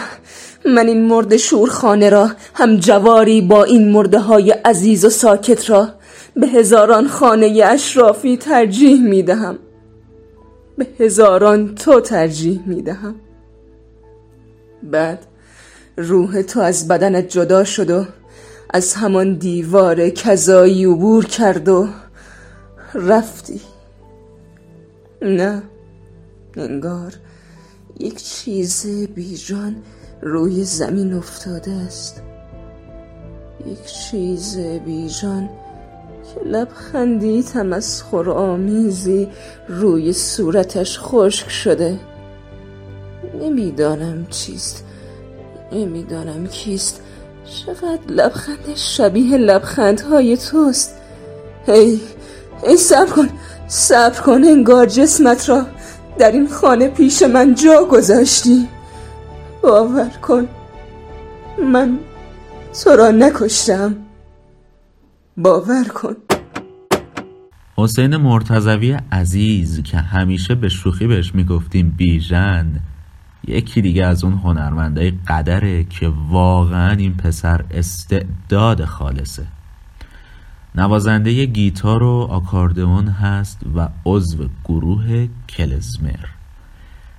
من 0.65 0.87
این 0.87 1.05
مرد 1.07 1.37
شورخانه 1.37 2.09
را 2.09 2.31
هم 2.53 2.77
جواری 2.77 3.41
با 3.41 3.63
این 3.63 3.91
مرده 3.91 4.19
های 4.19 4.51
عزیز 4.51 5.05
و 5.05 5.09
ساکت 5.09 5.69
را 5.69 5.89
به 6.35 6.47
هزاران 6.47 7.07
خانه 7.07 7.61
اشرافی 7.65 8.37
ترجیح 8.37 9.01
می 9.01 9.23
دهم 9.23 9.59
به 10.77 10.87
هزاران 10.99 11.75
تو 11.75 12.01
ترجیح 12.01 12.61
می 12.65 12.81
دهم 12.81 13.15
بعد 14.91 15.25
روح 15.97 16.41
تو 16.41 16.59
از 16.59 16.87
بدنت 16.87 17.27
جدا 17.27 17.63
شد 17.63 17.89
و 17.89 18.05
از 18.69 18.93
همان 18.93 19.33
دیوار 19.33 20.09
کذایی 20.09 20.85
عبور 20.85 21.25
کرد 21.25 21.69
و 21.69 21.87
رفتی. 22.93 23.61
نه 25.21 25.63
انگار 26.57 27.13
یک 27.99 28.23
چیز 28.23 28.87
بیجان 29.15 29.75
روی 30.21 30.63
زمین 30.63 31.13
افتاده 31.13 31.71
است. 31.71 32.21
یک 33.65 33.85
چیز 33.85 34.57
بیجان 34.57 35.49
که 36.23 36.49
لبخندی 36.49 37.43
تمسخر 37.43 38.29
آمیزی 38.29 39.27
روی 39.67 40.13
صورتش 40.13 40.99
خشک 40.99 41.49
شده. 41.49 41.99
نمی‌دانم 43.41 44.25
چیست. 44.29 44.85
نمی‌دانم 45.71 46.47
کیست. 46.47 47.01
چقدر 47.45 47.99
لبخندش 48.09 48.97
شبیه 48.97 49.37
لبخندهای 49.37 50.37
توست. 50.37 50.95
هی 51.65 52.01
ای 52.67 52.77
صبر 52.77 53.09
کن. 53.11 53.29
صبر 53.67 54.21
کن 54.21 54.43
انگار 54.43 54.85
جسمت 54.85 55.49
را 55.49 55.65
در 56.19 56.31
این 56.31 56.47
خانه 56.47 56.87
پیش 56.87 57.23
من 57.23 57.55
جا 57.55 57.85
گذاشتی. 57.91 58.67
باور 59.63 60.09
کن. 60.21 60.47
من 61.71 61.99
تو 62.83 62.89
را 62.89 63.11
نکشتم. 63.11 63.95
باور 65.37 65.83
کن. 65.83 66.15
حسین 67.77 68.15
مرتضوی 68.17 68.97
عزیز 69.11 69.83
که 69.83 69.97
همیشه 69.97 70.55
به 70.55 70.69
شوخی 70.69 71.07
بهش 71.07 71.35
می‌گفتیم 71.35 71.93
بیژن 71.97 72.79
یکی 73.47 73.81
دیگه 73.81 74.05
از 74.05 74.23
اون 74.23 74.33
هنرمندای 74.33 75.11
قدره 75.11 75.83
که 75.83 76.11
واقعا 76.29 76.91
این 76.91 77.13
پسر 77.13 77.65
استعداد 77.71 78.85
خالصه. 78.85 79.47
نوازنده 80.75 81.45
گیتار 81.45 82.03
و 82.03 82.27
آکاردئون 82.29 83.07
هست 83.07 83.59
و 83.75 83.89
عضو 84.05 84.49
گروه 84.65 85.27
کلزمر. 85.49 86.25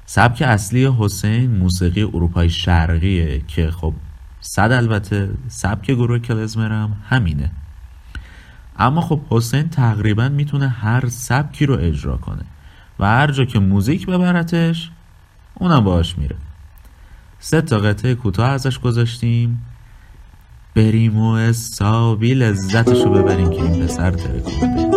سبک 0.07 0.43
اصلی 0.43 0.87
حسین 0.99 1.57
موسیقی 1.57 2.03
اروپای 2.03 2.51
شرقیه 2.51 3.43
که 3.49 3.71
خب 3.71 3.95
صد 4.41 4.73
البته 4.73 5.31
سبک 5.49 5.91
گروه 5.91 6.19
کلزمر 6.19 6.73
هم 6.73 6.97
همینه. 7.09 7.51
اما 8.79 9.01
خب 9.01 9.21
حسین 9.31 9.69
تقریبا 9.69 10.29
می‌تونه 10.29 10.69
هر 10.69 11.09
سبکی 11.09 11.67
رو 11.67 11.79
اجرا 11.81 12.17
کنه 12.17 12.45
و 12.99 13.07
هر 13.07 13.31
جا 13.31 13.45
که 13.45 13.59
موزیک 13.59 14.07
ببرتش 14.07 14.91
اونم 15.55 15.85
باش 15.85 16.19
میره. 16.19 16.37
سه 17.39 17.61
تا 17.61 17.79
قطعه 17.79 18.15
کوتاه 18.15 18.49
ازش 18.49 18.79
گذاشتیم. 18.79 19.67
بریم 20.75 21.19
و 21.19 21.37
حسابی 21.37 22.35
لذتشو 22.35 23.11
ببریم 23.11 23.51
که 23.51 23.63
این 23.63 23.87
پسر 23.87 24.11
ترکونده 24.11 24.94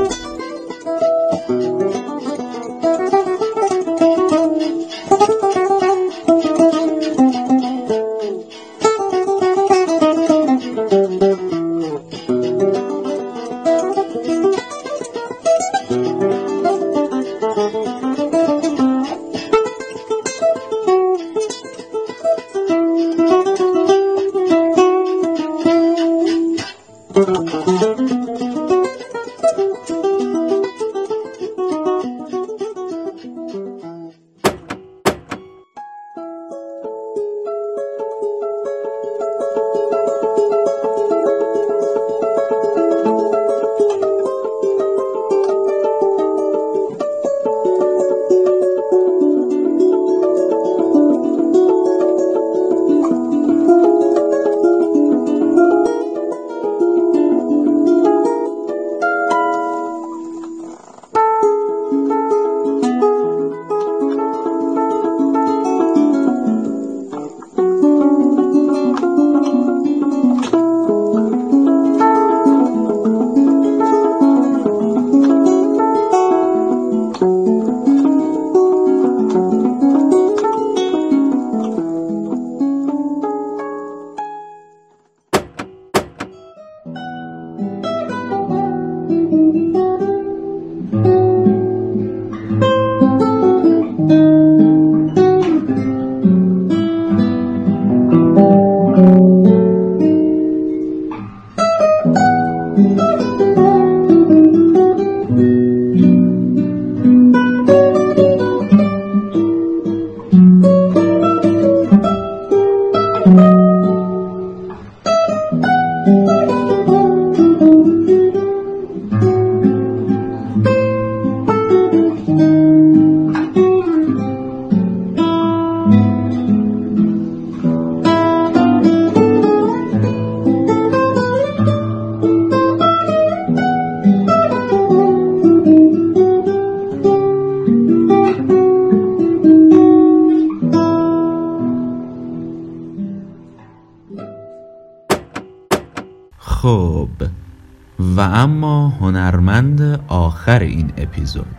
اپیزود. 151.17 151.55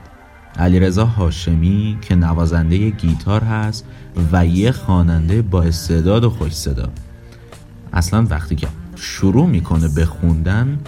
علیرضا 0.58 1.04
هاشمی 1.04 1.98
که 2.02 2.14
نوازنده 2.14 2.90
گیتار 2.90 3.44
هست 3.44 3.84
و 4.32 4.46
یه 4.46 4.72
خواننده 4.72 5.42
با 5.42 5.62
استعداد 5.62 6.24
و 6.24 6.30
خوش 6.30 6.52
صدا. 6.52 6.88
اصلا 7.92 8.26
وقتی 8.30 8.56
که 8.56 8.68
شروع 8.96 9.46
می‌کنه 9.46 9.88
به 9.88 10.04
خوندن 10.04 10.78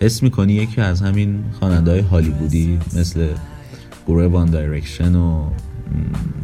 اسم 0.00 0.26
می‌کنی 0.26 0.52
یکی 0.52 0.80
از 0.80 1.02
همین 1.02 1.44
خواننده 1.58 1.90
های 1.90 2.00
هالیوودی 2.00 2.78
مثل 2.96 3.28
گروه 4.06 4.26
One 4.26 4.50
Direction 4.50 5.14
و 5.14 5.50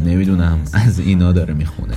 نمی‌دونم 0.04 0.58
از 0.72 0.98
اینا 0.98 1.32
داره 1.32 1.54
می‌خونه. 1.54 1.94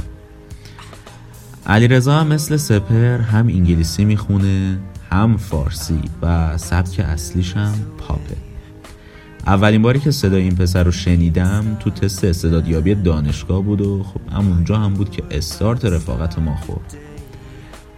علیرضا 1.65 2.19
هم 2.19 2.27
مثل 2.27 2.57
سپهر 2.57 3.17
هم 3.17 3.47
انگلیسی 3.47 4.05
می‌خونه 4.05 4.77
هم 5.11 5.37
فارسی 5.37 6.01
و 6.21 6.57
سبک 6.57 6.99
اصلیش 6.99 7.57
هم 7.57 7.73
پاپه. 7.97 8.48
اولین 9.47 9.81
باری 9.81 9.99
که 9.99 10.11
صدای 10.11 10.41
این 10.41 10.55
پسر 10.55 10.83
رو 10.83 10.91
شنیدم 10.91 11.77
تو 11.79 11.89
تست 11.89 12.23
استعدادیابی 12.23 12.95
دانشگاه 12.95 13.61
بود 13.61 13.81
و 13.81 14.03
خب 14.03 14.21
همونجا 14.31 14.77
هم 14.77 14.93
بود 14.93 15.11
که 15.11 15.23
استارت 15.31 15.85
رفاقت 15.85 16.39
ما 16.39 16.55
خورد. 16.55 16.97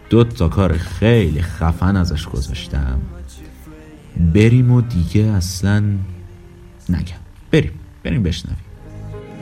دو 0.09 0.23
تا 0.23 0.49
کار 0.49 0.77
خیلی 0.77 1.41
خفن 1.41 1.95
ازش 1.97 2.27
گذاشتم. 2.27 2.99
بریم 4.33 4.71
و 4.71 4.81
دیگه 4.81 5.21
اصلا 5.21 5.83
نگم. 6.89 7.21
بریم 7.51 7.71
بریم 8.03 8.23
بشنویم. 8.23 8.57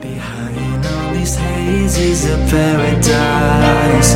Behind 0.02 0.82
these 1.14 1.36
hazes 1.36 2.22
of 2.34 2.40
paradise 2.50 4.10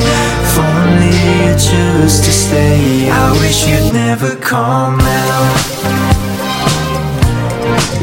only 0.58 1.12
you 1.44 1.52
choose 1.58 2.20
to 2.20 2.32
stay. 2.32 3.10
I 3.10 3.32
wish 3.40 3.66
you'd 3.68 3.92
never 3.92 4.36
come 4.36 5.00
out. 5.00 6.03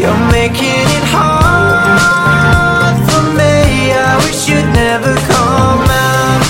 You're 0.02 0.24
making 0.32 0.86
it 0.97 1.06
hard 1.14 2.95
for 3.08 3.24
me. 3.38 3.93
I 3.93 4.18
wish 4.24 4.41
you'd 4.49 4.70
never 4.74 5.14
come 5.30 5.89
out. 6.10 6.43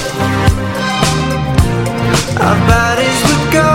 Our 2.45 2.57
bodies 2.71 3.19
would 3.27 3.47
go 3.59 3.69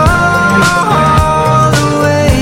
all 0.73 1.69
the 1.79 1.89
way. 2.05 2.33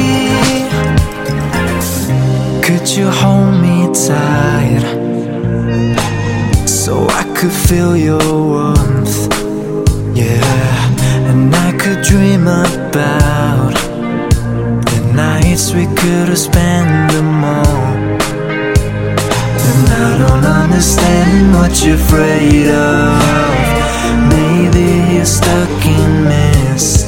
Could 2.64 2.88
you 2.98 3.08
hold 3.10 3.54
me 3.62 3.78
tight 4.08 4.86
So 6.66 6.94
I 7.10 7.24
could 7.36 7.52
feel 7.52 7.98
your 7.98 8.26
warmth? 8.50 9.28
Yeah 10.16 11.30
And 11.30 11.54
I 11.54 11.74
could 11.78 12.02
dream 12.02 12.48
about 12.48 13.85
nights 15.56 15.74
we 15.74 15.86
could 15.86 16.28
have 16.28 16.38
spent 16.38 17.12
them 17.14 17.44
all. 17.44 17.96
And 19.70 19.88
I 20.06 20.18
don't 20.18 20.46
understand 20.64 21.54
what 21.54 21.72
you're 21.84 21.96
afraid 21.96 22.68
of. 22.68 23.16
Maybe 24.36 25.16
you're 25.16 25.26
stuck 25.40 25.86
in 25.86 26.24
mist. 26.26 27.08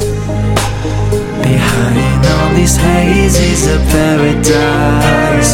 Behind 1.44 2.26
all 2.26 2.54
these 2.56 2.78
hazes 2.78 3.68
of 3.68 3.82
paradise. 3.90 5.52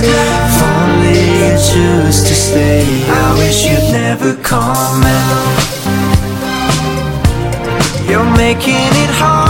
Only 0.62 1.22
you 1.42 1.54
choose 1.72 2.20
to 2.30 2.36
stay. 2.36 2.86
I 3.10 3.34
wish 3.40 3.66
you'd 3.66 3.92
never 3.92 4.36
come 4.36 5.04
out. 5.22 5.64
You're 8.08 8.32
making 8.38 8.92
it 9.04 9.12
hard 9.20 9.43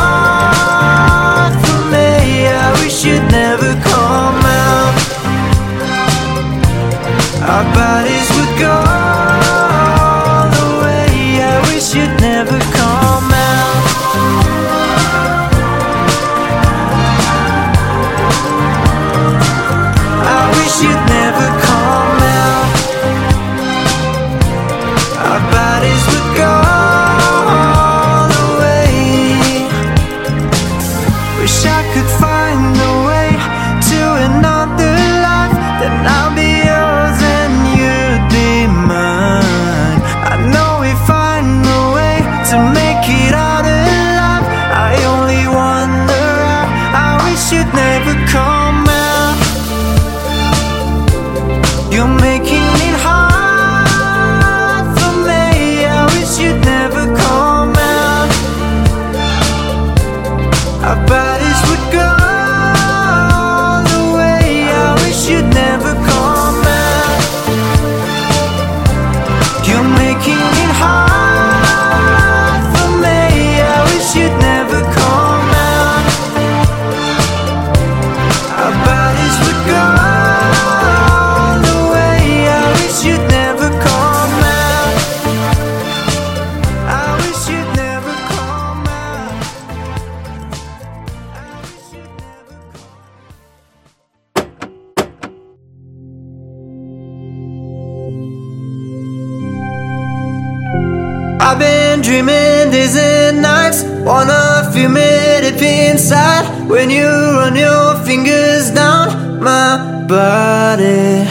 I've 101.45 101.59
been 101.59 101.99
dreaming 101.99 102.71
and 102.95 103.41
nights. 103.41 103.83
Wanna 103.83 104.71
feel 104.71 104.89
it 104.95 105.41
deep 105.41 105.61
inside 105.61 106.45
when 106.69 106.89
you 106.89 107.05
run 107.05 107.57
your 107.57 107.95
fingers 108.05 108.71
down 108.71 109.43
my 109.43 110.05
body. 110.07 111.27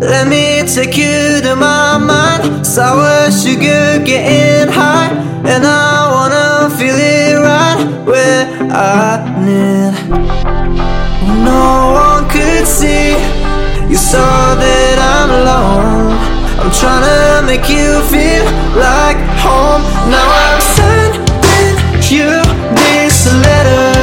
Let 0.00 0.26
me 0.26 0.66
take 0.66 0.96
you 0.96 1.40
to 1.42 1.54
my 1.54 1.96
mind. 1.96 2.66
Sour 2.66 3.30
sugar 3.30 4.02
getting 4.04 4.72
high, 4.74 5.10
and 5.52 5.64
I 5.64 6.10
wanna 6.16 6.76
feel 6.76 6.96
it 6.98 7.36
right 7.48 7.78
where 8.04 8.48
I 8.72 9.22
need. 9.46 9.94
No 11.44 11.92
one 11.94 12.28
could 12.28 12.66
see. 12.66 13.14
You 13.88 13.96
saw 13.96 14.56
that 14.56 14.98
I'm 15.14 15.30
alone. 15.30 16.35
I'm 16.66 16.72
trying 16.72 17.06
to 17.06 17.46
make 17.46 17.68
you 17.70 18.02
feel 18.10 18.42
like 18.74 19.14
home. 19.38 19.86
Now 20.10 20.26
I'm 20.26 20.60
sending 20.74 21.22
you 22.10 22.42
this 22.74 23.30
letter. 23.30 23.94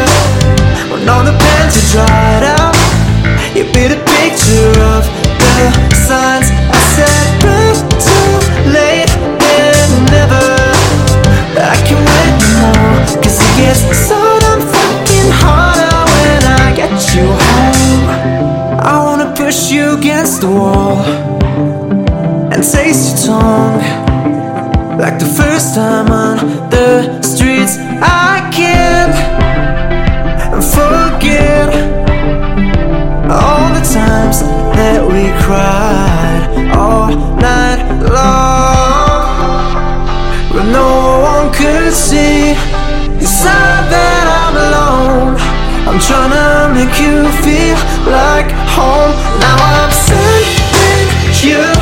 When 0.87 1.03
all 1.09 1.25
the 1.27 1.35
pens 1.35 1.75
are 1.75 1.87
dried 1.91 2.43
out, 2.55 2.73
you 3.51 3.67
be 3.75 3.91
the 3.91 3.99
picture 4.15 4.71
of 4.95 5.03
the 5.59 5.67
signs 6.07 6.47
I 6.71 6.79
said. 6.95 7.27
But 7.43 7.83
too 7.99 8.31
late 8.71 9.11
and 9.11 9.91
never. 10.07 10.47
I 11.59 11.75
can 11.83 11.99
wait 11.99 12.39
more, 12.63 12.95
cause 13.19 13.43
it 13.43 13.51
gets 13.59 13.83
so 14.07 14.39
damn 14.39 14.63
fucking 14.63 15.31
harder 15.35 15.99
when 16.15 16.41
I 16.63 16.71
get 16.73 16.95
you 17.11 17.27
home. 17.27 18.79
I 18.79 19.03
wanna 19.03 19.35
push 19.35 19.69
you 19.69 19.97
against 19.97 20.39
the 20.39 20.47
wall 20.47 21.32
tongue 23.33 23.81
like 25.01 25.17
the 25.17 25.31
first 25.39 25.73
time 25.75 26.09
on 26.23 26.37
the 26.73 26.89
streets. 27.21 27.73
I 28.29 28.33
can't 28.57 29.15
forget 30.77 31.69
all 33.39 33.65
the 33.77 33.85
times 33.99 34.37
that 34.77 34.99
we 35.13 35.23
cried 35.45 36.41
all 36.81 37.09
night 37.49 37.81
long, 38.17 39.23
but 40.53 40.65
no 40.79 40.89
one 41.31 41.47
could 41.59 41.93
see. 42.07 42.53
You 43.21 43.27
said 43.41 43.81
that 43.95 44.25
I'm 44.41 44.55
alone. 44.67 45.33
I'm 45.87 45.99
trying 46.07 46.33
to 46.37 46.49
make 46.77 46.95
you 47.05 47.17
feel 47.45 47.77
like 48.19 48.49
home. 48.75 49.13
Now 49.43 49.57
I'm 49.73 49.91
sending 50.07 51.07
you 51.47 51.72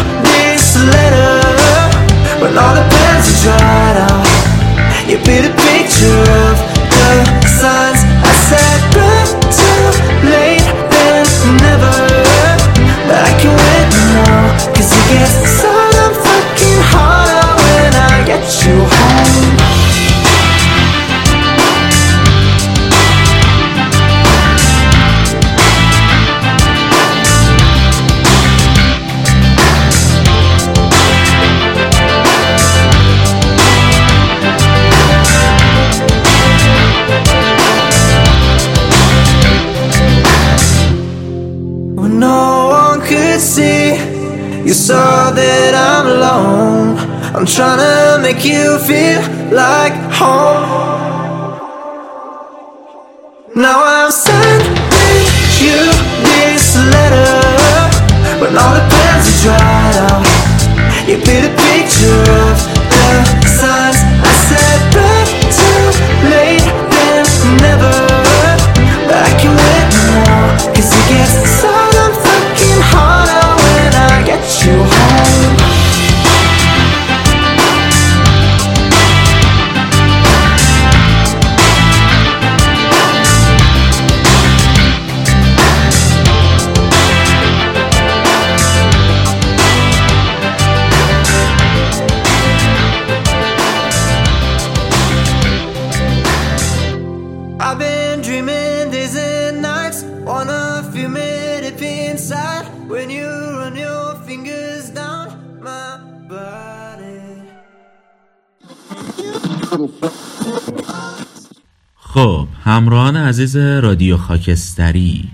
خب 111.96 112.48
همراهان 112.64 113.16
عزیز 113.16 113.56
رادیو 113.56 114.18
خاکستری 114.18 115.30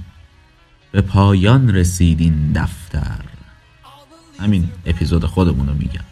به 0.91 1.01
پایان 1.01 1.75
رسید 1.75 2.19
این 2.21 2.51
دفتر. 2.53 3.19
همین 4.39 4.69
اپیزود 4.85 5.25
خودمون 5.25 5.67
رو 5.67 5.73
میگم. 5.73 6.03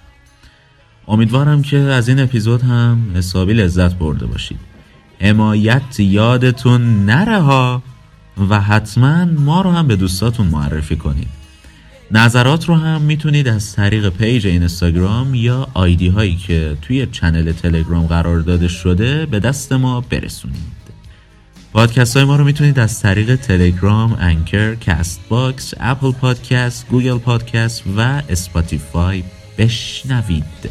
امیدوارم 1.07 1.61
که 1.61 1.77
از 1.77 2.07
این 2.07 2.19
اپیزود 2.19 2.61
هم 2.61 3.11
حسابی 3.15 3.53
لذت 3.53 3.95
برده 3.95 4.25
باشید. 4.25 4.59
حمایت 5.21 5.99
یادتون 5.99 7.05
نره 7.05 7.39
ها 7.39 7.83
و 8.49 8.61
حتما 8.61 9.25
ما 9.25 9.61
رو 9.61 9.71
هم 9.71 9.87
به 9.87 9.95
دوستاتون 9.95 10.47
معرفی 10.47 10.95
کنید. 10.95 11.44
نظرات 12.11 12.65
رو 12.65 12.75
هم 12.75 13.01
می‌تونید 13.01 13.47
از 13.47 13.75
طریق 13.75 14.09
page 14.09 14.47
اینستاگرام 14.47 15.35
یا 15.35 15.67
ID 15.73 16.07
هایی 16.07 16.35
که 16.35 16.77
توی 16.81 17.05
channel 17.05 17.51
تلگرام 17.51 18.07
قرار 18.07 18.39
داده 18.39 18.67
شده 18.67 19.25
به 19.25 19.39
دست 19.39 19.73
ما 19.73 20.01
برسونید. 20.01 20.75
پادکست 21.73 22.17
های 22.17 22.25
ما 22.25 22.35
رو 22.35 22.43
می‌تونید 22.43 22.79
از 22.79 23.01
طریق 23.01 23.35
تلگرام، 23.35 24.17
Anchor، 24.19 24.75
Castbox، 24.75 25.73
Apple 25.79 26.11
Podcast، 26.11 26.87
Google 26.87 27.17
Podcast 27.17 27.83
و 27.97 28.21
Spotify 28.29 29.23
بشنوید. 29.57 30.69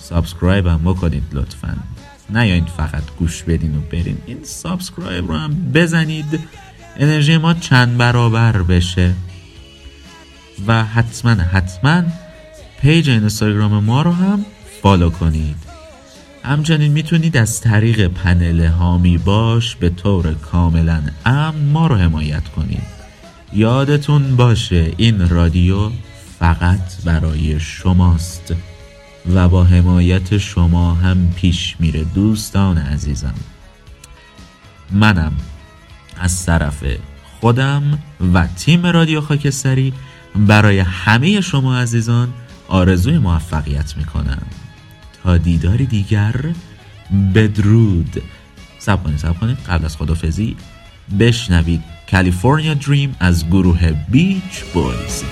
subscribe 0.00 0.66
هم 0.66 0.80
بکنید 0.84 1.22
لطفا. 1.32 1.76
نیاین 2.30 2.64
فقط 2.64 3.02
گوش 3.18 3.42
بدین 3.42 3.76
و 3.76 3.80
برین. 3.80 4.18
این 4.26 4.38
subscribe 4.42 5.28
رو 5.28 5.36
هم 5.36 5.72
بزنید. 5.74 6.40
انرژی 6.96 7.36
ما 7.36 7.54
چند 7.54 7.96
برابر 7.96 8.62
بشه. 8.62 9.12
و 10.66 10.84
حتما 10.84 11.30
حتما 11.30 12.02
page 12.80 13.10
اینستاگرام 13.10 13.84
ما 13.84 14.02
رو 14.02 14.12
هم 14.12 14.44
follow 14.82 15.10
کنید. 15.10 15.56
همچنین 16.44 16.92
می‌تونید 16.92 17.36
از 17.36 17.60
طریق 17.60 18.06
پنل 18.06 18.64
هامی 18.64 19.18
باش 19.18 19.76
به 19.76 19.90
طور 19.90 20.34
کاملا 20.34 21.02
امن 21.26 21.64
ما 21.64 21.86
رو 21.86 21.96
حمایت 21.96 22.48
کنید. 22.48 23.00
یادتون 23.52 24.36
باشه 24.36 24.92
این 24.96 25.28
رادیو 25.28 25.90
فقط 26.38 27.04
برای 27.04 27.60
شماست 27.60 28.54
و 29.34 29.48
با 29.48 29.64
حمایت 29.64 30.38
شما 30.38 30.94
هم 30.94 31.32
پیش 31.36 31.76
میره 31.78 32.04
دوستان 32.04 32.78
عزیزم. 32.78 33.34
منم 34.90 35.32
از 36.20 36.46
طرف 36.46 36.84
خودم 37.40 37.98
و 38.34 38.46
تیم 38.46 38.86
رادیو 38.86 39.20
خاکستری 39.20 39.92
برای 40.36 40.78
همه 40.78 41.40
شما 41.40 41.78
عزیزان 41.78 42.28
آرزوی 42.68 43.18
موفقیت 43.18 43.96
می‌کنم. 43.96 44.42
تا 45.22 45.36
دیداری 45.36 45.86
دیگر 45.86 46.34
بدرود. 47.34 48.22
سب 48.78 49.04
کنید 49.04 49.18
سب 49.18 49.40
کنید. 49.40 49.58
قبل 49.68 49.84
از 49.84 49.96
خدافزی 49.96 50.56
بشنوید 51.18 51.82
کالیفرنیا 52.10 52.74
دریم 52.74 53.16
از 53.20 53.46
گروه 53.46 53.92
بیچ 54.08 54.64
بویز. 54.74 55.24